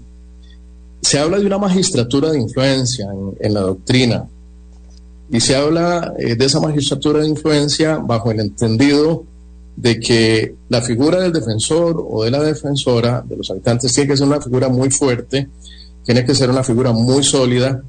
[1.02, 3.08] Se habla de una magistratura de influencia
[3.40, 4.28] en, la doctrina
[5.32, 9.24] y se habla eh, de esa magistratura de influencia bajo el entendido
[9.82, 14.18] de que la figura del defensor o de la defensora de los habitantes tiene que
[14.18, 15.48] ser una figura muy fuerte,
[16.04, 17.82] tiene que ser una figura muy sólida,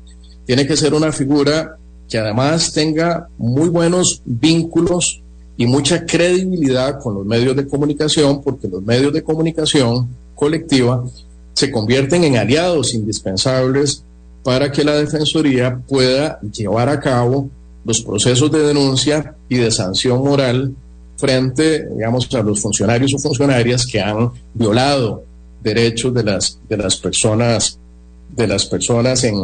[0.46, 1.76] tiene que ser una figura
[2.08, 5.20] que además tenga muy buenos vínculos
[5.56, 11.04] y mucha credibilidad con los medios de comunicación, porque los medios de comunicación colectiva
[11.54, 14.04] se convierten en aliados indispensables
[14.44, 17.50] para que la Defensoría pueda llevar a cabo
[17.84, 20.72] los procesos de denuncia y de sanción moral
[21.20, 25.24] frente, digamos, a los funcionarios o funcionarias que han violado
[25.62, 27.78] derechos de las, de las personas
[28.34, 29.34] de las personas en,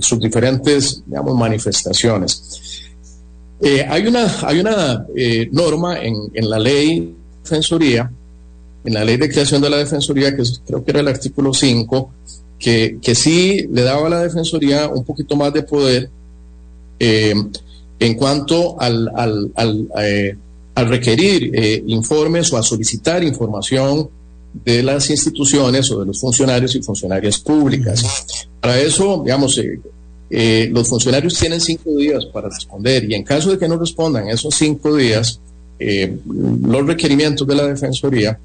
[0.00, 2.82] sus diferentes, digamos, manifestaciones.
[3.60, 8.10] Eh, hay una, hay una eh, norma en, en, la ley de defensoría,
[8.84, 12.10] en la ley de creación de la defensoría, que creo que era el artículo 5,
[12.58, 16.10] que, que sí le daba a la defensoría un poquito más de poder
[16.98, 17.34] eh,
[17.98, 19.88] en cuanto al, al, al
[20.76, 24.10] al requerir eh, informes o a solicitar información
[24.62, 28.04] de las instituciones o de los funcionarios y funcionarias públicas.
[28.60, 29.80] Para eso, digamos, eh,
[30.28, 34.28] eh, los funcionarios tienen cinco días para responder y en caso de que no respondan
[34.28, 35.40] esos cinco días,
[35.78, 38.38] los requerimientos de la Defensoría,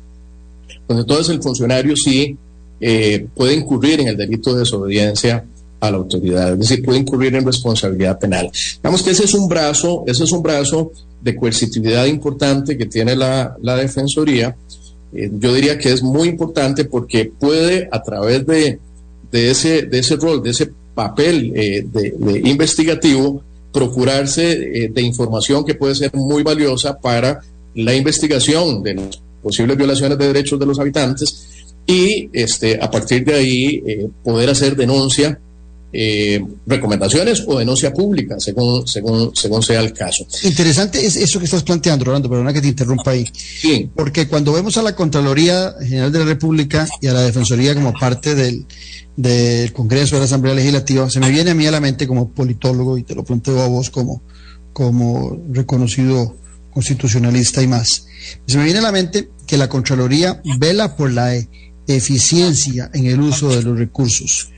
[0.85, 2.37] pues entonces el funcionario sí
[3.33, 5.45] puede incurrir en el delito de desobediencia
[5.81, 8.49] a la autoridad, es decir, puede incurrir en responsabilidad penal.
[8.75, 13.15] Digamos que ese es un brazo, ese es un brazo de coercitividad importante que tiene
[13.15, 14.55] la, Defensoría,
[15.13, 18.79] eh, yo diría que es muy importante porque puede a través de,
[19.31, 23.41] de, ese, de ese rol, de ese papel eh, de, investigativo,
[23.73, 27.39] procurarse eh, de información que puede ser muy valiosa para
[27.73, 33.25] la investigación de las posibles violaciones de derechos de los habitantes y este, a partir
[33.25, 33.83] de ahí
[34.23, 35.39] poder hacer denuncia
[35.93, 40.25] eh, recomendaciones o denuncia pública, según, según, según sea el caso.
[40.43, 43.27] Interesante es eso que estás planteando, Rolando, perdona que te interrumpa ahí.
[43.34, 43.89] Sí.
[43.93, 47.93] Porque cuando vemos a la Contraloría General de la República y a la Defensoría como
[47.93, 48.65] parte del,
[49.17, 52.30] del Congreso de la Asamblea Legislativa, se me viene a mí a la mente como
[52.30, 54.21] politólogo, y te lo planteo a vos como,
[54.71, 56.38] como reconocido
[56.71, 58.06] constitucionalista y más.
[58.47, 61.34] Se me viene a la mente que la Contraloría vela por la
[61.86, 64.51] eficiencia en el uso de los recursos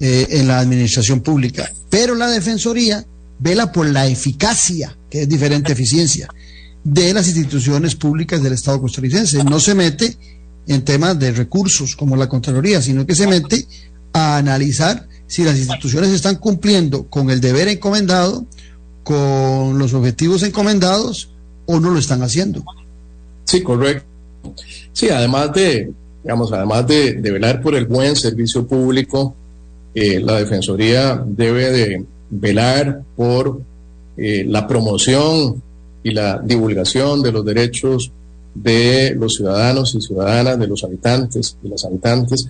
[0.00, 1.70] eh, en la administración pública.
[1.90, 3.04] Pero la Defensoría
[3.38, 6.28] vela por la eficacia, que es diferente eficiencia,
[6.84, 9.42] de las instituciones públicas del Estado costarricense.
[9.44, 10.16] No se mete
[10.66, 13.66] en temas de recursos como la Contraloría, sino que se mete
[14.12, 18.46] a analizar si las instituciones están cumpliendo con el deber encomendado,
[19.02, 21.30] con los objetivos encomendados
[21.66, 22.64] o no lo están haciendo.
[23.44, 24.06] Sí, correcto.
[24.92, 25.90] Sí, además de,
[26.22, 29.34] digamos, además de, de velar por el buen servicio público,
[30.00, 33.60] eh, la Defensoría debe de velar por
[34.16, 35.62] eh, la promoción
[36.02, 38.10] y la divulgación de los derechos
[38.54, 42.48] de los ciudadanos y ciudadanas, de los habitantes y las habitantes,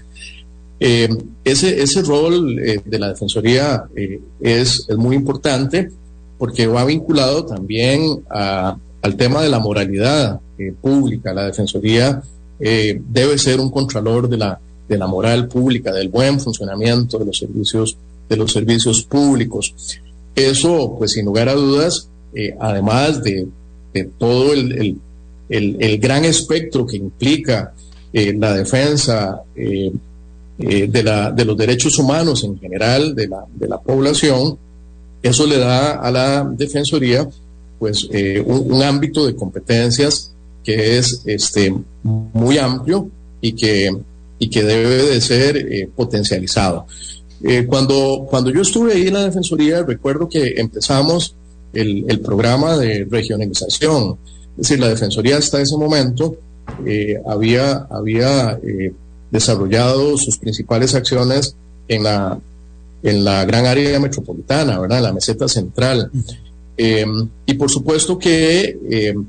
[0.81, 1.09] Eh,
[1.43, 5.91] ese, ese rol eh, de la Defensoría eh, es, es, muy importante
[6.39, 10.41] porque va vinculado también a, al tema de la moralidad
[10.81, 11.35] pública.
[11.35, 12.21] La Defensoría
[12.59, 17.39] debe ser un contralor de la, de la moral pública, del buen funcionamiento de los
[17.39, 17.97] servicios,
[18.29, 19.75] de los servicios públicos.
[20.35, 22.09] Eso, pues sin lugar a dudas,
[22.61, 23.49] además de,
[24.17, 24.97] todo el,
[25.49, 27.75] el, gran espectro que implica
[28.13, 29.43] la defensa,
[30.61, 34.59] eh, de, la, de los derechos humanos en general de la, de la población,
[35.23, 37.29] eso le da a la Defensoría
[37.79, 40.33] pues eh, un, ámbito de competencias
[40.65, 41.73] que es este,
[42.03, 43.09] muy amplio
[43.41, 43.97] y que,
[44.39, 46.87] y que debe de ser eh, potencializado.
[47.69, 51.35] cuando, cuando yo estuve ahí en la Defensoría, recuerdo que empezamos
[51.73, 54.19] el, el programa de regionalización.
[54.57, 56.37] Es decir, la Defensoría hasta ese momento
[57.27, 58.59] había, había
[59.31, 61.55] desarrollado sus principales acciones
[61.87, 62.39] en la,
[63.03, 64.99] en la gran área metropolitana, ¿verdad?
[64.99, 66.11] En la meseta central.
[66.77, 69.25] Em, y por supuesto que em,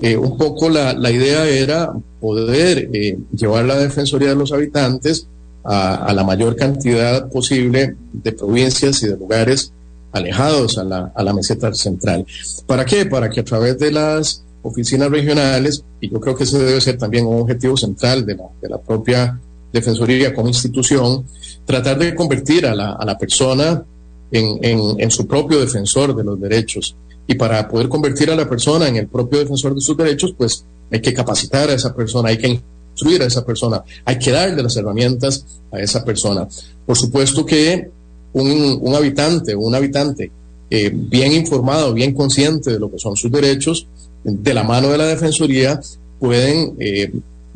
[0.00, 5.28] eh, un poco la, la, idea era poder eh, llevar la Defensoría de los Habitantes
[5.64, 9.72] a, la mayor cantidad posible de provincias y de lugares
[10.12, 12.24] alejados a la, a la meseta central.
[12.66, 13.06] ¿Para qué?
[13.06, 16.96] Para que a través de las oficinas regionales, y yo creo que ese debe ser
[16.96, 19.38] también un objetivo central de la, de la propia
[19.70, 21.26] Defensoría como institución,
[21.66, 23.84] tratar de convertir a la, a la persona
[24.30, 26.96] en, en, su propio defensor de los derechos.
[27.28, 30.64] Y para poder convertir a la persona en el propio defensor de sus derechos, pues
[30.90, 32.60] hay que capacitar a esa persona, hay que
[32.92, 36.48] instruir a esa persona, hay que darle las herramientas a esa persona.
[36.86, 37.90] Por supuesto que
[38.32, 40.32] un, un habitante o un habitante
[40.70, 43.86] eh, bien informado, bien consciente de lo que son sus derechos,
[44.22, 45.80] de la mano de la Defensoría
[46.18, 47.10] pueden eh,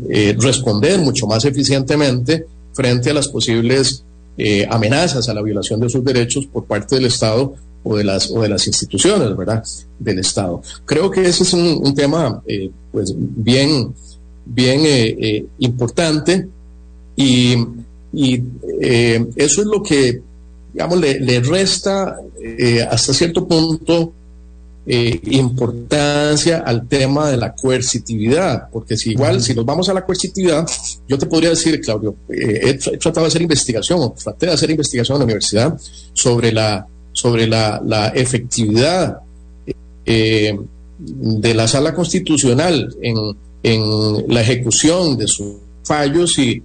[0.08, 4.04] eh, responder mucho más eficientemente frente a las posibles
[4.70, 7.54] amenazas a la violación de sus derechos por parte del Estado
[7.84, 9.64] o de las, o de las instituciones, ¿verdad?,
[9.98, 10.62] del Estado.
[10.84, 13.92] Creo que ese es un, un tema, eh, pues, bien,
[14.44, 16.48] bien eh, eh, importante
[17.16, 17.56] y,
[18.12, 18.42] y
[19.36, 20.20] eso es lo que,
[20.72, 22.16] digamos, le, le resta
[22.90, 24.12] hasta cierto punto
[24.84, 30.04] eh, importancia al tema de la coercitividad, porque si igual, si nos vamos a la
[30.04, 30.68] coercitividad,
[31.06, 34.52] yo te podría decir, Claudio, eh, he, he, tratado de hacer investigación, o traté de
[34.52, 35.78] hacer investigación en la universidad
[36.12, 39.18] sobre la, sobre la, la efectividad
[40.04, 40.58] eh,
[40.98, 43.16] de la sala constitucional en,
[43.62, 45.54] en la ejecución de sus
[45.84, 46.62] fallos y,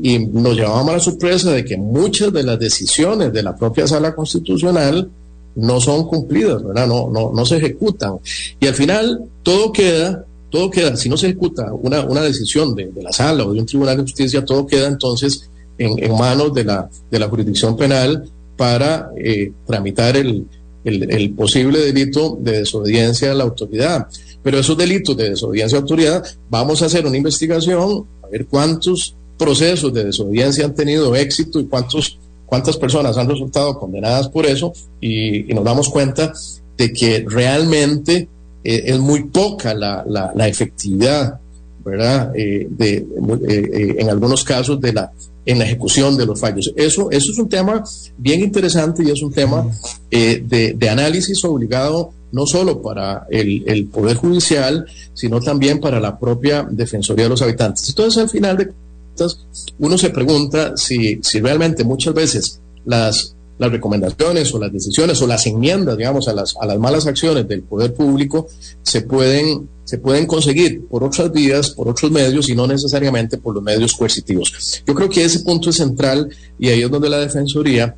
[0.00, 3.86] y nos llevábamos a la sorpresa de que muchas de las decisiones de la propia
[3.86, 5.10] sala constitucional
[5.56, 6.62] no son cumplidas.
[6.62, 8.18] No, no, no se ejecutan.
[8.60, 12.86] Y al final todo queda, todo queda, si no se ejecuta una, una decisión de,
[12.92, 16.54] de la sala o de un tribunal de justicia, todo queda entonces en, en manos
[16.54, 18.28] de la, de la jurisdicción penal
[18.58, 20.44] para eh, tramitar el,
[20.84, 24.08] el, posible delito de desobediencia a la autoridad.
[24.42, 28.46] Pero esos delitos de desobediencia a la autoridad, vamos a hacer una investigación, a ver
[28.46, 34.46] cuántos procesos de desobediencia han tenido éxito y cuántos cuántas personas han resultado condenadas por
[34.46, 36.32] eso y, nos damos cuenta
[36.78, 38.28] de que realmente
[38.64, 41.38] eh, es muy poca la, la, la efectividad,
[41.84, 42.32] ¿verdad?
[42.34, 43.06] Eh, de,
[43.48, 45.12] eh, en algunos casos de la,
[45.48, 46.70] en la ejecución de los fallos.
[46.76, 47.82] Eso, eso es un tema
[48.18, 49.66] bien interesante y es un tema
[50.10, 54.84] eh, de, análisis obligado no solo para el, el, Poder Judicial,
[55.14, 57.88] sino también para la propia Defensoría de los Habitantes.
[57.88, 58.72] Entonces, al final de
[59.78, 65.26] uno se pregunta si, si realmente muchas veces las, las recomendaciones o las decisiones o
[65.26, 68.48] las enmiendas, digamos, a las, a las malas acciones del poder público
[68.82, 73.54] se pueden, se pueden conseguir por otras vías, por otros medios y no necesariamente por
[73.54, 74.82] los medios coercitivos.
[74.86, 76.28] Yo creo que ese punto es central
[76.58, 77.96] y ahí es donde la Defensoría,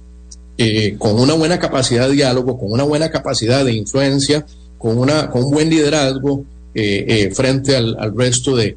[0.57, 4.47] eh, con una buena capacidad de diálogo, con una buena capacidad de influencia,
[4.78, 6.45] con, una, con un buen liderazgo
[6.76, 8.76] eh, eh, frente al, resto de,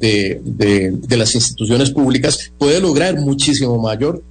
[0.00, 4.22] de, de, las instituciones públicas puede lograr muchísimo mayor,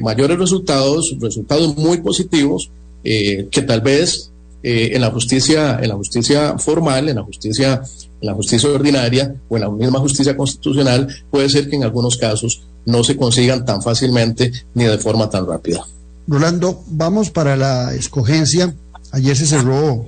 [0.00, 2.70] mayores resultados, resultados muy positivos
[3.04, 4.30] que tal vez
[4.62, 7.82] eh, en la justicia, en la justicia formal, en la justicia,
[8.20, 12.16] en la justicia ordinaria o en la misma justicia constitucional, puede ser que en algunos
[12.16, 15.84] casos no se consigan tan fácilmente ni de forma tan rápida.
[16.26, 18.74] Rolando, vamos para la escogencia.
[19.12, 20.06] Ayer se cerró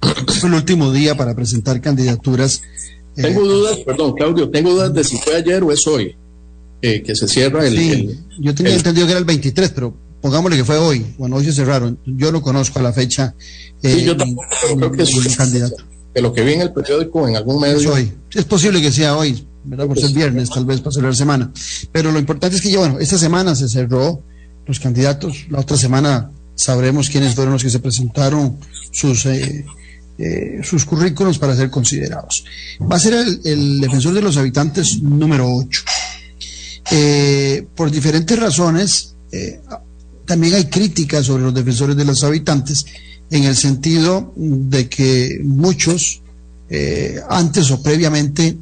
[0.44, 2.62] el último día para presentar candidaturas
[3.14, 6.14] tengo dudas, perdón, Claudio, tengo dudas de si fue ayer o es hoy
[6.82, 7.76] eh, que se cierra el.
[7.76, 11.14] Sí, el, yo tenía el, entendido que era el 23, pero pongámosle que fue hoy.
[11.18, 11.98] Bueno, hoy se cerraron.
[12.04, 13.34] Yo no conozco a la fecha.
[13.82, 14.48] Eh, sí, yo tampoco,
[14.78, 15.76] pero creo que es candidato.
[16.14, 17.76] De lo que vi en el periódico, en algún medio.
[17.76, 18.12] Es hoy.
[18.34, 19.46] Es posible que sea hoy.
[19.64, 19.86] ¿verdad?
[19.86, 21.52] Por ser viernes, tal vez para cerrar semana.
[21.92, 24.22] Pero lo importante es que ya, bueno, esta semana se cerró
[24.66, 28.58] los candidatos, la otra semana sabremos quiénes fueron los que se presentaron
[28.92, 29.64] sus, eh,
[30.18, 32.44] eh, sus currículos para ser considerados.
[32.80, 33.14] Va a ser
[33.44, 35.82] el, defensor de los habitantes número 8.
[36.92, 39.14] Eh, por diferentes razones,
[40.30, 42.84] también hay críticas sobre los defensores de los habitantes
[43.32, 46.22] en el sentido de que muchos
[47.28, 48.56] antes o previamente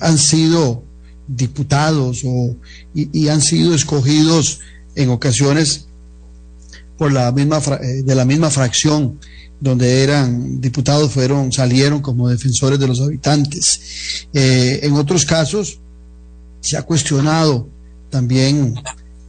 [0.00, 0.82] han sido
[1.26, 2.56] diputados o,
[2.94, 4.60] y, han sido escogidos
[4.94, 5.88] en ocasiones
[6.96, 9.18] por la misma eh, de la misma fracción
[9.60, 14.26] donde eran diputados fueron salieron como defensores de los habitantes.
[14.32, 15.80] Eh, en otros casos
[16.60, 17.68] se ha cuestionado
[18.10, 18.74] también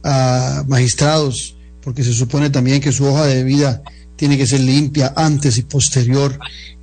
[0.02, 1.55] a magistrados
[1.86, 3.80] porque se supone también que su hoja de vida
[4.16, 6.36] tiene que ser limpia antes y posterior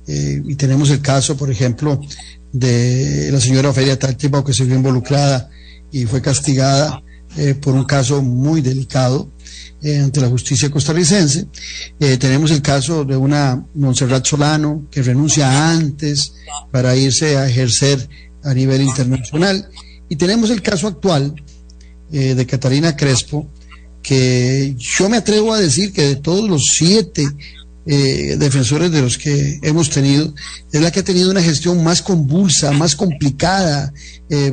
[0.08, 2.00] eh, y tenemos el caso por ejemplo
[2.52, 5.50] de la señora Feria Táltipa que se vio involucrada
[5.92, 7.02] y fue castigada
[7.60, 9.28] por un caso muy delicado
[9.84, 11.46] eh, ante la justicia costarricense.
[12.00, 16.32] Eh, tenemos el caso de una Montserrat Solano que renuncia antes
[16.72, 18.08] para irse a ejercer
[18.42, 19.68] a nivel internacional.
[20.08, 21.34] Y tenemos el caso actual
[22.10, 23.50] eh, de Catalina Crespo,
[24.04, 27.26] que yo me atrevo a decir que de todos los siete
[27.86, 30.32] defensores de los que hemos tenido,
[30.72, 33.92] es la que ha tenido una gestión más convulsa, más complicada,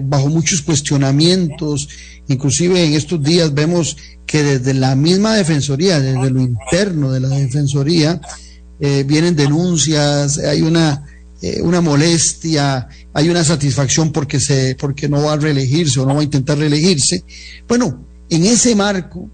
[0.04, 1.88] bajo muchos cuestionamientos.
[2.28, 3.95] Inclusive en estos días vemos
[4.26, 8.20] que desde la misma Defensoría, desde lo interno de la Defensoría,
[8.84, 11.04] eh, vienen denuncias, hay una,
[11.39, 16.16] eh, una molestia, hay una satisfacción porque, se, porque no va a reelegirse o no
[16.16, 17.24] va a intentar reelegirse.
[17.68, 19.30] Bueno, en ese marco,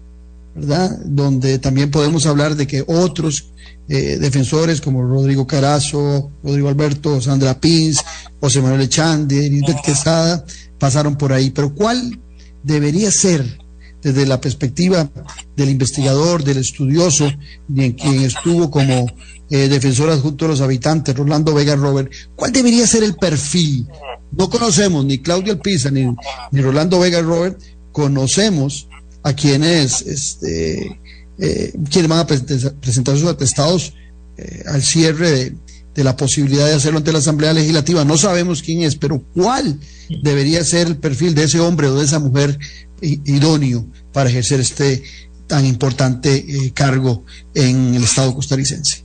[0.58, 0.98] ¿verdad?
[1.04, 3.52] Donde también podemos hablar de que otros
[3.88, 8.02] eh, defensores como Rodrigo Carazo, Rodrigo Alberto, Sandra Pins,
[8.40, 10.44] José Manuel Echande, Elizabeth Quesada,
[10.78, 11.50] pasaron por ahí.
[11.50, 12.20] Pero ¿cuál
[12.62, 13.58] debería ser
[14.02, 15.10] desde la perspectiva
[15.56, 17.30] del investigador, del estudioso,
[17.72, 19.06] y en quien estuvo como
[19.50, 23.88] eh, defensor adjunto de los habitantes, Rolando Vega Robert, ¿cuál debería ser el perfil?
[24.32, 26.04] No conocemos ni Claudio Alpiza ni,
[26.52, 27.60] ni Rolando Vega Robert,
[27.92, 28.87] conocemos
[29.28, 30.98] a quienes, este,
[31.38, 33.92] eh, quienes van a presentar sus atestados
[34.38, 35.52] eh, al cierre
[35.94, 38.04] de, la posibilidad de hacerlo ante la Asamblea Legislativa.
[38.04, 39.80] No sabemos quién es, pero cuál
[40.22, 42.56] debería ser el perfil de ese hombre o de esa mujer
[43.00, 45.02] idóneo para ejercer este
[45.48, 47.24] tan importante eh, cargo
[47.54, 49.02] en el Estado costarricense?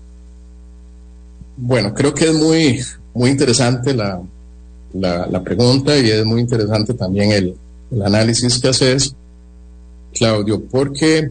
[1.57, 2.79] Bueno, creo que es muy,
[3.15, 4.21] muy interesante la,
[4.93, 7.55] la, pregunta y es muy interesante también el,
[8.03, 9.15] análisis que haces,
[10.13, 11.29] Claudio, porque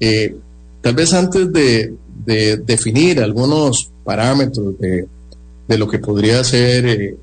[0.00, 0.36] eh,
[0.80, 1.94] tal vez antes de,
[2.64, 5.06] definir algunos parámetros de,
[5.78, 7.16] lo que podría ser eh,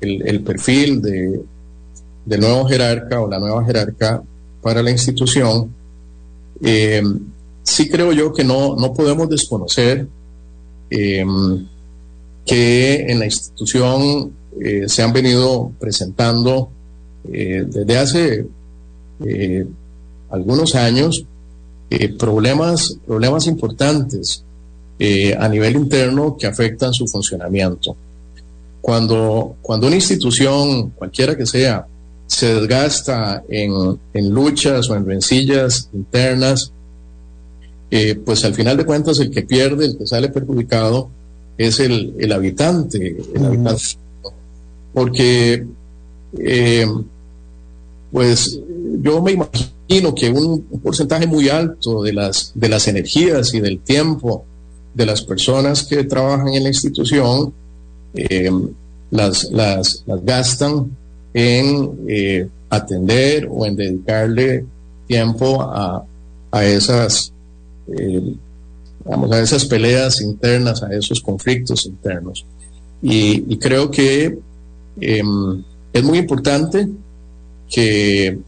[0.00, 4.22] el, perfil de, nuevo jerarca o la nueva jerarca
[4.62, 5.72] para la institución,
[6.62, 7.02] eh,
[7.62, 10.06] sí creo yo que no, no podemos desconocer
[10.90, 11.24] eh,
[12.44, 14.32] que en la institución
[14.86, 16.70] se han venido presentando
[17.24, 18.46] desde hace
[20.30, 21.24] algunos años
[22.18, 24.42] problemas, problemas importantes
[25.38, 27.96] a nivel interno que afectan su funcionamiento.
[28.80, 31.86] Cuando, cuando una institución, cualquiera que sea,
[32.26, 36.72] se desgasta en, en luchas o en rencillas internas,
[37.90, 41.08] eh, pues al final de cuentas el que pierde, el que sale perjudicado,
[41.56, 43.84] es el, el habitante, el habitante.
[44.92, 45.66] Porque,
[46.38, 46.86] eh,
[48.10, 48.60] pues
[49.02, 53.80] yo me imagino que un, porcentaje muy alto de las, de las energías y del
[53.80, 54.44] tiempo
[54.94, 57.52] de las personas que trabajan en la institución
[58.14, 58.50] eh,
[59.10, 60.96] las, las, gastan
[61.34, 64.64] en eh, atender o en dedicarle
[65.06, 66.04] tiempo a,
[66.50, 67.32] a esas,
[67.96, 68.34] eh,
[69.04, 72.44] a esas peleas internas, a esos conflictos internos.
[73.02, 74.38] Y, creo que
[75.00, 75.62] em,
[75.92, 76.88] es muy importante
[77.68, 78.38] que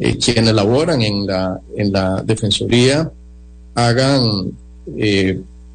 [0.00, 3.10] eh, quienes laboran en la, en la Defensoría
[3.74, 4.52] hagan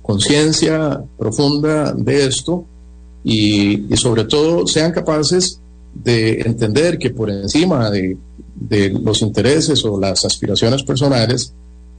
[0.01, 2.65] conciencia profunda de esto
[3.23, 5.59] y, y, sobre todo sean capaces
[5.95, 8.17] de entender que por encima de,
[9.01, 11.53] los intereses o las aspiraciones personales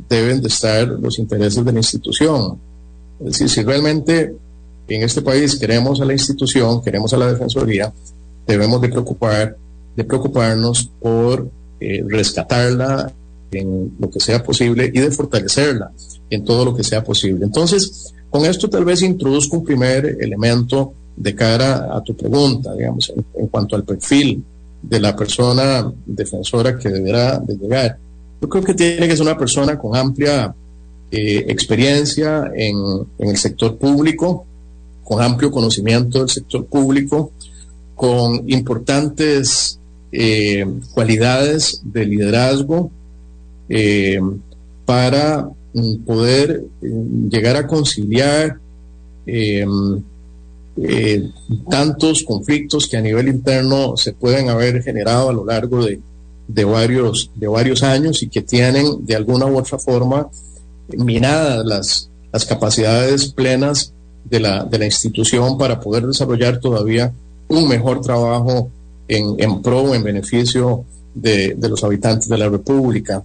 [0.08, 2.58] deben de estar los intereses de la institución.
[3.20, 4.34] Es decir, si realmente
[4.88, 7.92] en este país queremos a la institución, queremos a la Defensoría,
[8.46, 9.56] debemos de preocupar,
[9.96, 11.48] de preocuparnos por
[11.80, 13.12] eh, rescatarla
[13.52, 15.90] en lo que sea posible y de fortalecerla
[16.30, 17.44] en todo lo que sea posible.
[17.44, 23.12] Entonces, con esto tal vez introduzco un primer elemento de cara a tu pregunta, digamos,
[23.34, 24.42] en, cuanto al perfil
[24.82, 27.98] de la persona defensora que deberá de llegar.
[28.40, 30.54] Yo creo que tiene que ser una persona con amplia
[31.10, 32.76] eh, experiencia en,
[33.18, 34.44] el sector público,
[35.02, 37.32] con amplio conocimiento del sector público,
[37.94, 39.78] con importantes
[40.18, 40.64] eh,
[40.94, 42.90] cualidades de liderazgo
[43.68, 44.18] eh,
[44.86, 46.64] para mm, poder
[47.28, 48.56] llegar a conciliar
[49.26, 49.66] eh,
[51.68, 56.00] tantos conflictos que a nivel interno se pueden haber generado a lo largo de,
[56.48, 60.28] de, varios, de varios años y que tienen de alguna u otra forma
[60.96, 63.92] minadas las, las capacidades plenas
[64.24, 67.12] de la, de la institución para poder desarrollar todavía
[67.48, 68.70] un mejor trabajo
[69.09, 70.84] en, en pro, en beneficio
[71.14, 73.22] de, de, los habitantes de la República.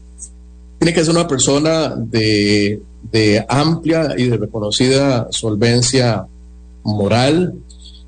[0.80, 6.26] Tiene que ser una persona de, de amplia y de reconocida solvencia
[6.84, 7.54] moral.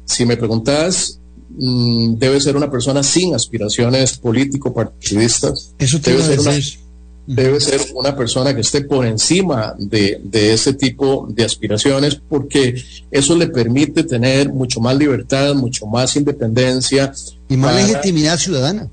[0.05, 1.19] Si me preguntas,
[1.57, 5.73] mm, debe ser una persona sin aspiraciones político-partidistas.
[5.77, 6.51] Eso debe ser, una,
[7.25, 12.75] debe ser una persona que esté por encima de, de ese tipo de aspiraciones porque
[13.11, 17.13] eso le permite tener mucho más libertad, mucho más independencia.
[17.49, 18.89] Y más legitimidad ciudadana.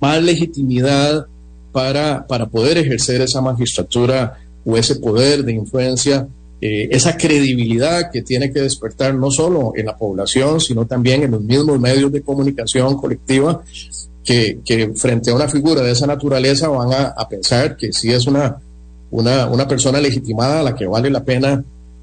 [0.00, 1.26] Más legitimidad
[1.72, 6.26] para, para poder ejercer esa magistratura o ese poder de influencia
[6.66, 11.32] eh, esa credibilidad que tiene que despertar no solo en la población, sino también en
[11.32, 13.62] los mismos medios de comunicación colectiva,
[14.24, 18.56] que, frente a una figura de esa naturaleza van a, pensar que sí es una,
[19.10, 21.62] una, persona legitimada a la que vale la pena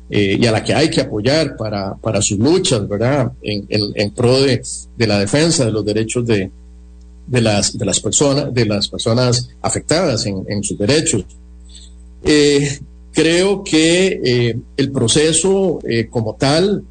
[0.09, 3.31] eh, y a la que hay que apoyar para, para sus luchas, ¿verdad?
[3.41, 4.61] En, en, pro de,
[4.97, 6.51] de, la defensa de los derechos de,
[7.27, 11.25] de, las, de, las, personas, de las personas afectadas en, en sus derechos.
[12.23, 12.79] Eh,
[13.13, 16.81] Creo que eh, el proceso como tal,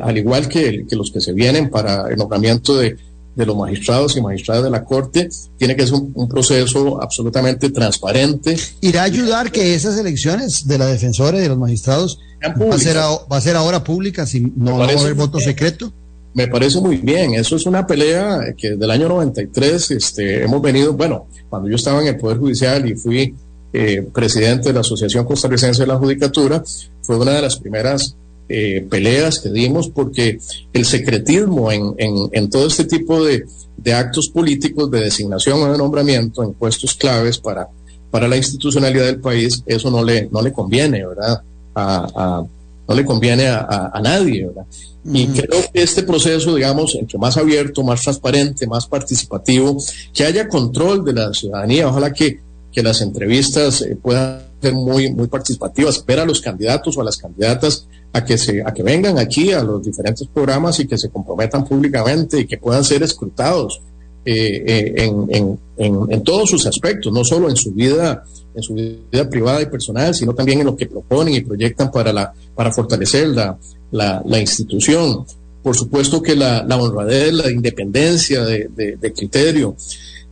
[0.00, 2.96] al igual que, los que se vienen para el nombramiento de,
[3.36, 8.56] los magistrados y magistradas de la Corte, tiene que ser un, proceso absolutamente transparente.
[8.80, 12.78] ¿Irá a ayudar que esas elecciones de la defensora y de los magistrados va a,
[12.78, 15.92] ser va a ser ahora pública si no va a haber voto secreto?
[16.34, 17.34] Me parece muy bien.
[17.34, 21.76] Eso es una pelea que desde el año 93 este, hemos venido, bueno, cuando yo
[21.76, 23.34] estaba en el Poder Judicial y fui
[23.72, 26.62] eh, presidente de la Asociación Costarricense de la Judicatura,
[27.02, 28.16] fue una de las primeras
[28.48, 30.38] eh, peleas que dimos porque
[30.72, 33.44] el secretismo en, en, todo este tipo de,
[33.76, 37.68] de, actos políticos de designación o de nombramiento en puestos claves para,
[38.10, 41.42] para la institucionalidad del país, eso no le, no le conviene, ¿verdad?
[41.74, 42.42] A,
[42.88, 44.64] no le conviene a, a, nadie, ¿verdad?
[45.04, 49.76] Y creo que este proceso, digamos, entre más abierto, más transparente, más participativo,
[50.14, 52.40] que haya control de la ciudadanía, ojalá que
[52.78, 57.04] que las entrevistas eh, puedan ser muy, muy participativas, ver a los candidatos o a
[57.04, 60.96] las candidatas a que, se, a que vengan aquí a los diferentes programas y que
[60.96, 63.80] se comprometan públicamente y que puedan ser escrutados
[64.24, 68.22] eh, eh, en, en, en, todos sus aspectos, no solo en su vida
[68.54, 72.12] en su vida privada y personal, sino también en lo que proponen y proyectan para,
[72.12, 73.58] la, para fortalecer la,
[73.90, 75.26] la, institución.
[75.64, 79.74] Por supuesto que la, la honradez, la independencia de, de, de criterio.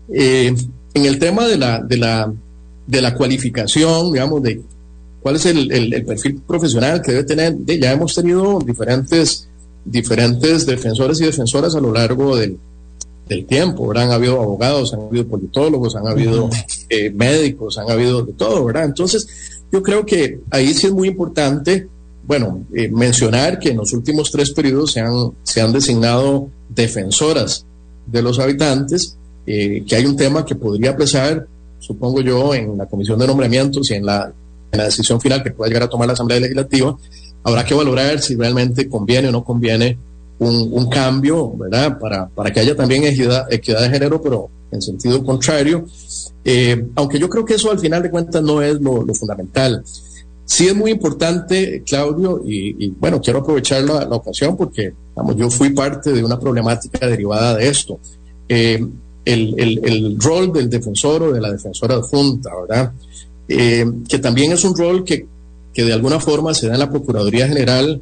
[0.09, 0.55] Eh,
[0.97, 2.32] en el tema de la, de la,
[2.86, 4.62] de la cualificación, digamos, de
[5.20, 9.47] cuál es el, el, perfil profesional que debe tener, ya hemos tenido diferentes,
[9.84, 12.57] diferentes defensores y defensoras a lo largo del,
[13.28, 14.05] del tiempo, ¿verdad?
[14.05, 16.49] Han habido abogados, han habido politólogos, han habido
[16.88, 18.84] eh, médicos, han habido de todo, ¿verdad?
[18.84, 19.28] Entonces,
[19.70, 21.88] yo creo que ahí sí es muy importante,
[22.26, 27.66] bueno, eh, mencionar que en los últimos tres periodos se han, se han designado defensoras
[28.07, 31.47] de los habitantes eh, que hay un tema que podría pesar,
[31.78, 34.32] supongo yo, en la comisión de nombramientos y en la,
[34.72, 36.97] en la decisión final que pueda llegar a tomar la Asamblea Legislativa,
[37.44, 39.97] habrá que valorar si realmente conviene o no conviene
[40.38, 41.99] un, un cambio, ¿verdad?
[41.99, 45.86] Para, para que haya también equidad, equidad de género, pero en sentido contrario.
[46.44, 49.82] Eh, aunque yo creo que eso al final de cuentas no es lo, lo fundamental.
[50.44, 55.36] Sí es muy importante, Claudio, y, y bueno, quiero aprovechar la, la, ocasión porque, vamos,
[55.36, 57.99] yo fui parte de una problemática derivada de esto.
[58.49, 58.86] Eh,
[59.26, 62.92] el, el, rol del defensor o de la defensora adjunta, ¿verdad?
[63.48, 65.26] Eh, que también es un rol que,
[65.74, 68.00] que de alguna forma se da en la Procuraduría General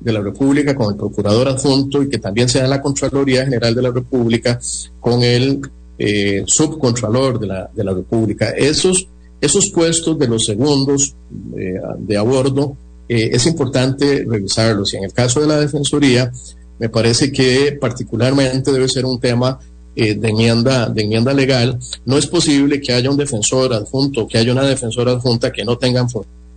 [0.00, 3.44] de la República con el procurador adjunto y que también se da en la Contraloría
[3.44, 4.60] General de la República
[5.00, 5.60] con el
[5.98, 8.50] eh, subcontralor de la, de la República.
[8.50, 9.08] Esos,
[9.40, 11.14] esos puestos de los segundos
[11.56, 12.76] eh, de a bordo
[13.08, 16.30] eh, es importante revisarlos y en el caso de la Defensoría
[16.78, 19.58] me parece que particularmente debe ser un tema
[19.96, 24.64] eh, de, enmienda, legal, no es posible que haya un defensor adjunto, que haya una
[24.64, 26.06] defensora adjunta que no tengan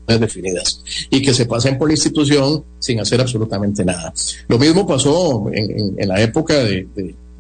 [0.08, 4.14] definidas y que se pasen por la institución sin hacer absolutamente nada.
[4.48, 6.88] Lo mismo pasó en, la época de,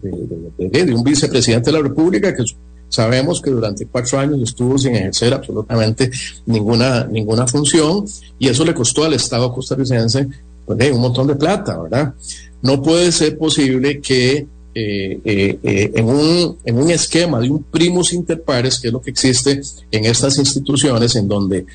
[0.01, 2.43] de, un vicepresidente de la República que
[2.87, 6.09] sabemos que durante cuatro años estuvo sin ejercer absolutamente
[6.45, 8.05] ninguna, ninguna función
[8.37, 10.27] y eso le costó al Estado costarricense
[10.65, 12.13] pues, un montón de plata, ¿verdad?
[12.61, 14.45] No puede ser posible que
[14.81, 18.93] eh, eh, eh, en, un, en un esquema de un primus inter pares, que es
[18.93, 19.59] lo que existe
[19.91, 21.65] en estas instituciones, en donde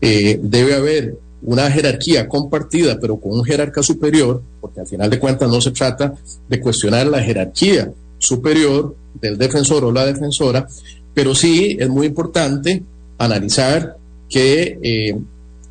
[0.00, 5.48] debe haber una jerarquía compartida, pero con un jerarca superior, porque al final de cuentas
[5.48, 6.14] no se trata
[6.48, 10.66] de cuestionar la jerarquía superior del defensor o la defensora,
[11.14, 12.82] pero sí es muy importante
[13.18, 13.96] analizar
[14.28, 15.16] que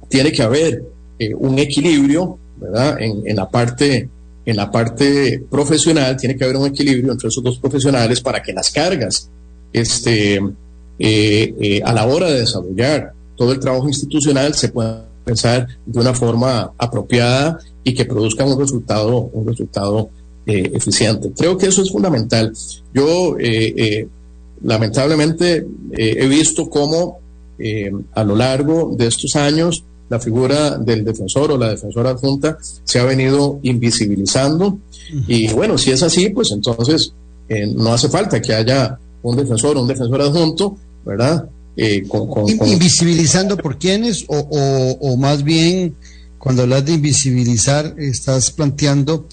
[0.07, 0.83] tiene que haber
[1.37, 3.01] un equilibrio, ¿verdad?
[3.01, 4.09] En, en la parte
[4.45, 8.53] en la parte profesional tiene que haber un equilibrio entre esos dos profesionales para que
[8.53, 9.29] las cargas
[9.71, 10.35] este,
[10.99, 15.99] eh, eh, a la hora de desarrollar todo el trabajo institucional se puedan pensar de
[15.99, 20.09] una forma apropiada y que produzcan un resultado, un resultado
[20.45, 21.31] eh, eficiente.
[21.35, 22.53] Creo que eso es fundamental.
[22.93, 23.35] Yo
[24.63, 27.19] lamentablemente he visto cómo
[28.13, 32.99] a lo largo de estos años la figura del defensor o la defensora adjunta se
[32.99, 34.77] ha venido invisibilizando.
[35.25, 37.13] Y bueno, si es así, pues entonces
[37.47, 41.47] eh, no hace falta que haya un defensor o un defensor adjunto, ¿verdad?
[41.77, 42.03] Eh,
[42.65, 44.25] ¿Invisibilizando por quiénes?
[44.27, 45.95] O, o, más bien,
[46.37, 49.29] cuando hablas de invisibilizar, estás planteando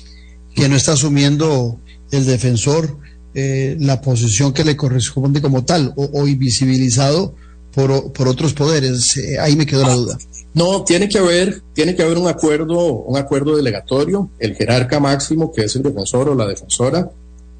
[0.54, 1.80] que no está asumiendo
[2.12, 2.98] el defensor
[3.34, 7.34] eh, la posición que le corresponde como tal, o, invisibilizado
[7.74, 9.20] por, otros poderes.
[9.40, 10.18] ahí me quedó la duda.
[10.54, 14.30] No, tiene que haber, tiene que haber un acuerdo, un acuerdo delegatorio.
[14.38, 17.10] El jerarca máximo, que es el defensor o la defensora,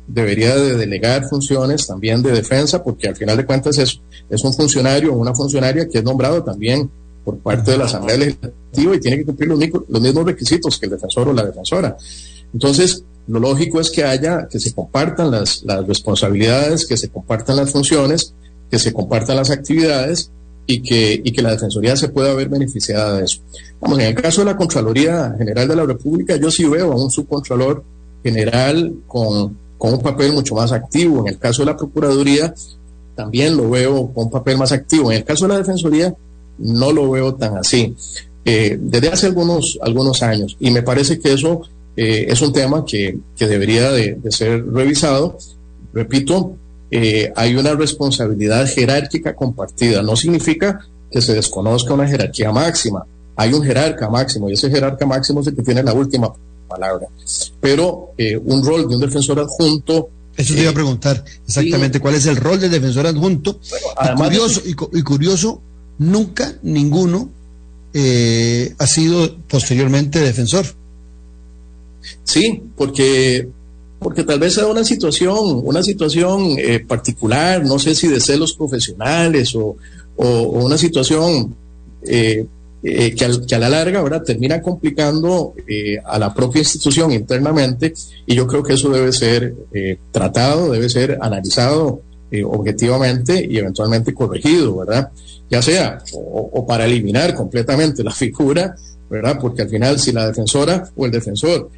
[0.07, 4.55] debería de delegar funciones también de defensa, porque al final de cuentas es, es un
[4.55, 6.91] funcionario o una funcionaria que es nombrado también
[7.25, 10.87] por parte de la Asamblea Legislativa y tiene que cumplir los, los mismos requisitos que
[10.87, 11.97] el defensor o la defensora.
[12.53, 17.57] Entonces, lo lógico es que haya, que se compartan las, las responsabilidades, que se compartan
[17.57, 18.33] las funciones,
[18.71, 20.31] que se compartan las actividades
[20.67, 23.41] y que, y que la Defensoría se pueda ver beneficiada de eso.
[23.81, 27.03] Vamos, en el caso de la Contraloría General de la República, yo sí veo a
[27.03, 27.83] un subcontralor
[28.23, 31.21] general con, con un papel mucho más activo.
[31.21, 32.55] En el caso de la Procuraduría,
[33.15, 35.11] también lo veo con un papel más activo.
[35.11, 36.15] En el caso de la Defensoría,
[36.59, 37.95] no lo veo tan así.
[38.45, 40.57] Eh, desde hace algunos, algunos años.
[40.61, 41.63] Y me parece que eso
[41.97, 45.39] eh, es un tema que, que debería de, de, ser revisado.
[45.93, 46.57] Repito,
[46.91, 50.03] eh, hay una responsabilidad jerárquica compartida.
[50.03, 53.05] No significa que se desconozca una jerarquía máxima.
[53.37, 56.33] Hay un jerarca máximo y ese jerarca máximo es el que tiene la última
[56.69, 57.07] palabra.
[57.61, 60.11] Pero eh, un rol de un defensor adjunto.
[60.37, 63.61] Eso te iba a eh, preguntar exactamente cuál es el rol del defensor adjunto.
[63.63, 65.61] y, curioso, y, curioso,
[65.99, 67.31] nunca ninguno
[68.79, 70.67] ha sido posteriormente defensor.
[72.23, 73.49] Sí, porque
[73.99, 78.55] porque tal vez sea una situación, una situación eh, particular, no sé si de celos
[78.55, 79.77] profesionales o,
[80.21, 81.55] una situación
[82.03, 82.45] eh,
[82.83, 85.55] eh, que, a la larga ahora termina complicando
[86.05, 87.95] a la propia institución internamente
[88.27, 89.55] y yo creo que eso debe ser
[90.11, 92.03] tratado, debe ser analizado
[92.47, 95.13] objetivamente y eventualmente corregido, ¿verdad?
[95.49, 98.75] Ya sea o para eliminar completamente la figura,
[99.09, 99.39] ¿verdad?
[99.41, 101.71] Porque al final si la defensora o el defensor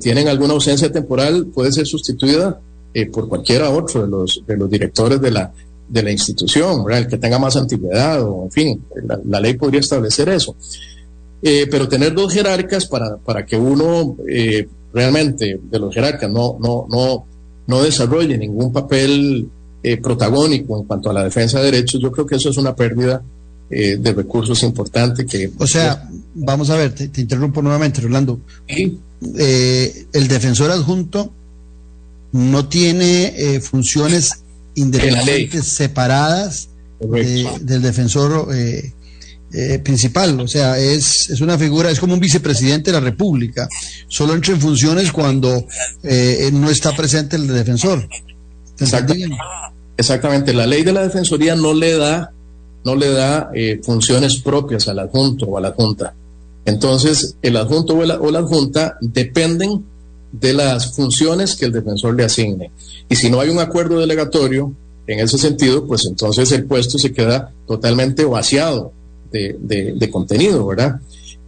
[0.00, 2.60] tienen alguna ausencia temporal puede ser sustituida
[2.94, 5.50] eh, por cualquiera otro de los, de los directores de la,
[5.88, 8.84] de la institución, el que tenga más antigüedad o, en fin,
[9.26, 10.54] la, ley podría establecer eso.
[11.40, 16.58] Eh, pero tener dos jerarcas para, para que uno eh, realmente de los jerarcas no,
[16.60, 17.24] no, no,
[17.66, 19.48] no desarrolle ningún papel
[20.00, 23.20] protagónico en cuanto a la defensa de derechos, yo creo que eso es una pérdida
[23.72, 25.50] de recursos importante que...
[25.58, 28.40] O sea, vamos a ver, te, te interrumpo nuevamente, Rolando.
[28.68, 28.98] ¿Sí?
[29.38, 31.32] Eh, el defensor adjunto
[32.32, 34.42] no tiene eh, funciones
[34.74, 36.68] independientes separadas
[36.98, 38.92] del defensor eh,
[39.82, 40.40] principal.
[40.40, 43.68] O sea, es, es, una figura, es como un vicepresidente de la República.
[44.08, 45.66] Solo entra en funciones cuando
[46.52, 48.08] no está presente el defensor.
[49.96, 50.54] Exactamente.
[50.54, 52.32] La ley de la defensoría no le da,
[52.84, 53.50] no le da
[53.82, 56.14] funciones propias al adjunto o a la junta.
[56.64, 59.84] Entonces, el adjunto o la, adjunta dependen
[60.32, 62.70] de las funciones que el defensor le asigne.
[63.08, 64.72] Y si no hay un acuerdo delegatorio
[65.06, 68.92] en ese sentido, pues entonces el puesto se queda totalmente vaciado
[69.30, 71.00] de, contenido, ¿verdad?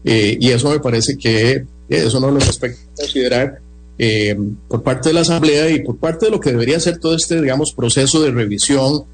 [0.05, 3.61] Eh, y eso me parece que es uno de los aspectos a considerar
[3.99, 4.37] eh,
[4.69, 7.41] por parte de la Asamblea y por parte de lo que debería ser todo este,
[7.41, 9.05] digamos, proceso de revisión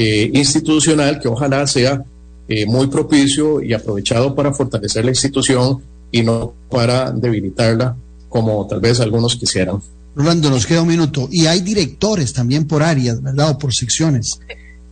[0.00, 2.00] eh, institucional que ojalá sea
[2.46, 5.82] eh, muy propicio y aprovechado para fortalecer la institución
[6.12, 7.96] y no para debilitarla
[8.28, 9.80] como tal vez algunos quisieran.
[10.14, 11.28] Rolando, nos queda un minuto.
[11.32, 13.50] Y hay directores también por áreas, ¿verdad?
[13.50, 14.38] O por secciones.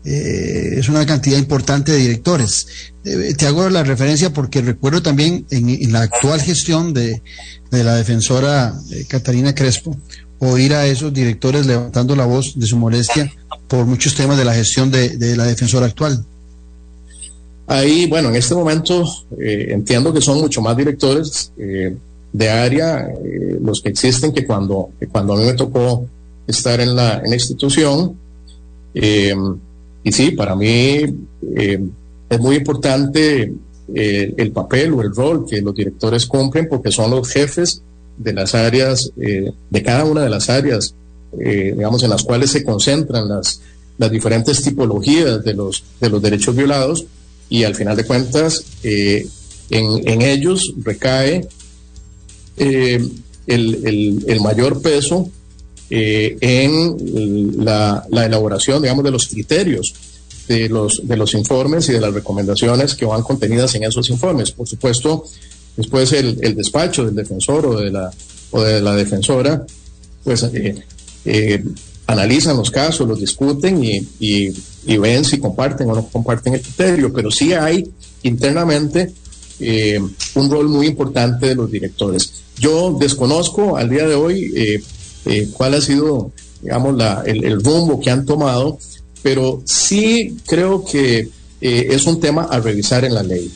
[0.05, 2.67] Eh, es una cantidad importante de directores.
[3.05, 7.23] Eh, te hago la referencia porque recuerdo también en, la actual gestión de,
[7.71, 9.97] la defensora eh, Catarina Crespo
[10.39, 13.33] oír a esos directores levantando la voz de su molestia
[13.69, 16.25] por muchos temas de la gestión de, la defensora actual.
[17.67, 19.05] Ahí, bueno, en este momento
[19.39, 23.09] entiendo que son mucho más directores de área
[23.61, 26.07] los que existen que cuando, cuando a mí me tocó
[26.47, 28.17] estar en la, en la institución.
[30.07, 31.03] Y sí, para mí
[31.57, 31.81] eh,
[32.29, 33.53] es muy importante
[33.93, 37.83] eh, el papel o el rol que los directores cumplen porque son los jefes
[38.19, 40.95] de las áreas, eh, de cada una de las áreas,
[41.39, 43.61] digamos, en las cuales se concentran las,
[43.99, 47.05] las diferentes tipologías de los, de los derechos violados
[47.51, 49.29] y al final de cuentas en,
[49.71, 51.47] en, ellos recae
[52.57, 53.13] el,
[53.47, 55.31] el, el, mayor peso
[55.89, 59.95] eh, en la, elaboración, digamos, de los criterios
[60.49, 64.51] de los, de los informes y de las recomendaciones que van contenidas en esos informes.
[64.51, 65.25] Por supuesto,
[65.77, 68.11] después el, despacho del defensor o de la,
[68.51, 69.65] o de la defensora,
[70.25, 70.75] pues eh,
[71.25, 71.65] eh,
[72.07, 74.53] analizan los casos, los discuten y,
[74.99, 77.89] ven si comparten o no comparten el criterio, pero sí hay
[78.23, 79.13] internamente
[80.35, 82.31] un rol muy importante de los directores.
[82.59, 84.53] Yo desconozco al día de hoy
[85.27, 86.31] eh, cuál ha sido,
[86.63, 88.79] digamos, la, el, rumbo que han tomado,
[89.23, 91.29] pero sí creo que
[91.61, 93.51] eh, es un tema a revisar en la ley.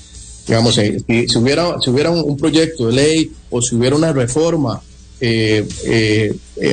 [0.51, 4.83] Digamos, eh, si, hubiera, si hubiera un, proyecto de ley o si hubiera una reforma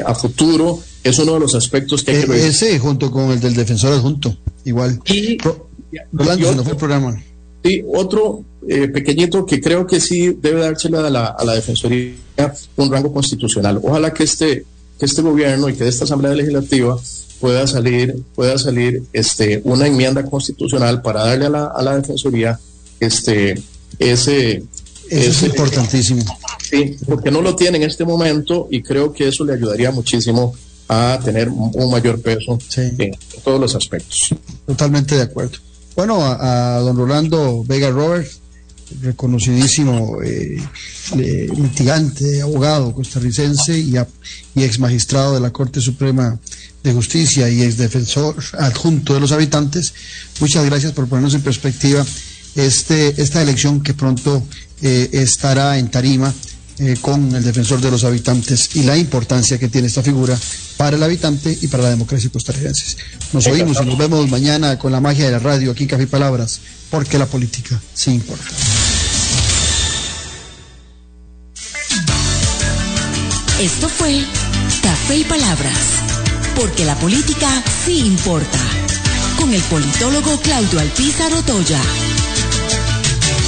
[0.06, 2.50] a futuro, es uno de los aspectos que hay que revisar.
[2.50, 5.00] Ese junto con el del defensor adjunto, igual.
[5.06, 5.38] Y,
[6.12, 7.24] Rolando, fue el programa.
[7.64, 8.44] Sí, otro
[8.94, 12.14] pequeñito que creo que sí debe dársela a la, a la Defensoría
[12.76, 13.80] un rango constitucional.
[13.84, 14.66] Ojalá que este
[15.00, 16.98] que este gobierno y que esta Asamblea Legislativa
[17.40, 22.60] pueda salir, pueda salir este, una enmienda constitucional para darle a la, a la Defensoría
[23.00, 23.62] este,
[24.00, 24.64] ese...
[25.10, 26.24] es importantísimo.
[26.70, 30.54] Sí, porque no lo tiene en este momento y creo que eso le ayudaría muchísimo
[30.90, 33.12] a tener un mayor peso en
[33.44, 34.36] todos los aspectos.
[34.66, 35.58] Totalmente de acuerdo.
[35.96, 38.30] Bueno, a, a don Rolando Vega Robert,
[39.02, 40.62] reconocidísimo eh,
[41.16, 43.96] litigante, abogado costarricense y,
[44.56, 46.40] y, ex magistrado de la Corte Suprema
[46.84, 49.94] de Justicia y ex defensor adjunto de los habitantes.
[50.40, 52.06] Muchas gracias por ponernos en perspectiva
[52.58, 54.44] este, esta elección que pronto
[54.82, 56.34] eh, estará en tarima
[56.80, 60.38] eh, con el defensor de los habitantes y la importancia que tiene esta figura
[60.76, 62.98] para el habitante y para la democracia costarricense.
[63.34, 66.04] Nos oímos y nos vemos mañana con la magia de la radio aquí en Café
[66.04, 68.46] y Palabras, porque la política sí importa.
[73.60, 74.24] Esto fue
[74.84, 75.80] Café y Palabras,
[76.56, 78.60] porque la política sí importa,
[79.40, 81.82] con el politólogo Claudio Alpizar Otoya.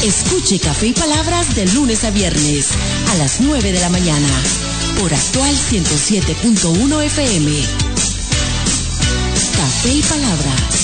[0.04, 2.70] Escuche Café y Palabras de lunes a viernes
[3.12, 4.30] a las 9 de la mañana
[4.98, 7.52] por actual 107.1 FM.
[9.58, 10.79] Café y Palabras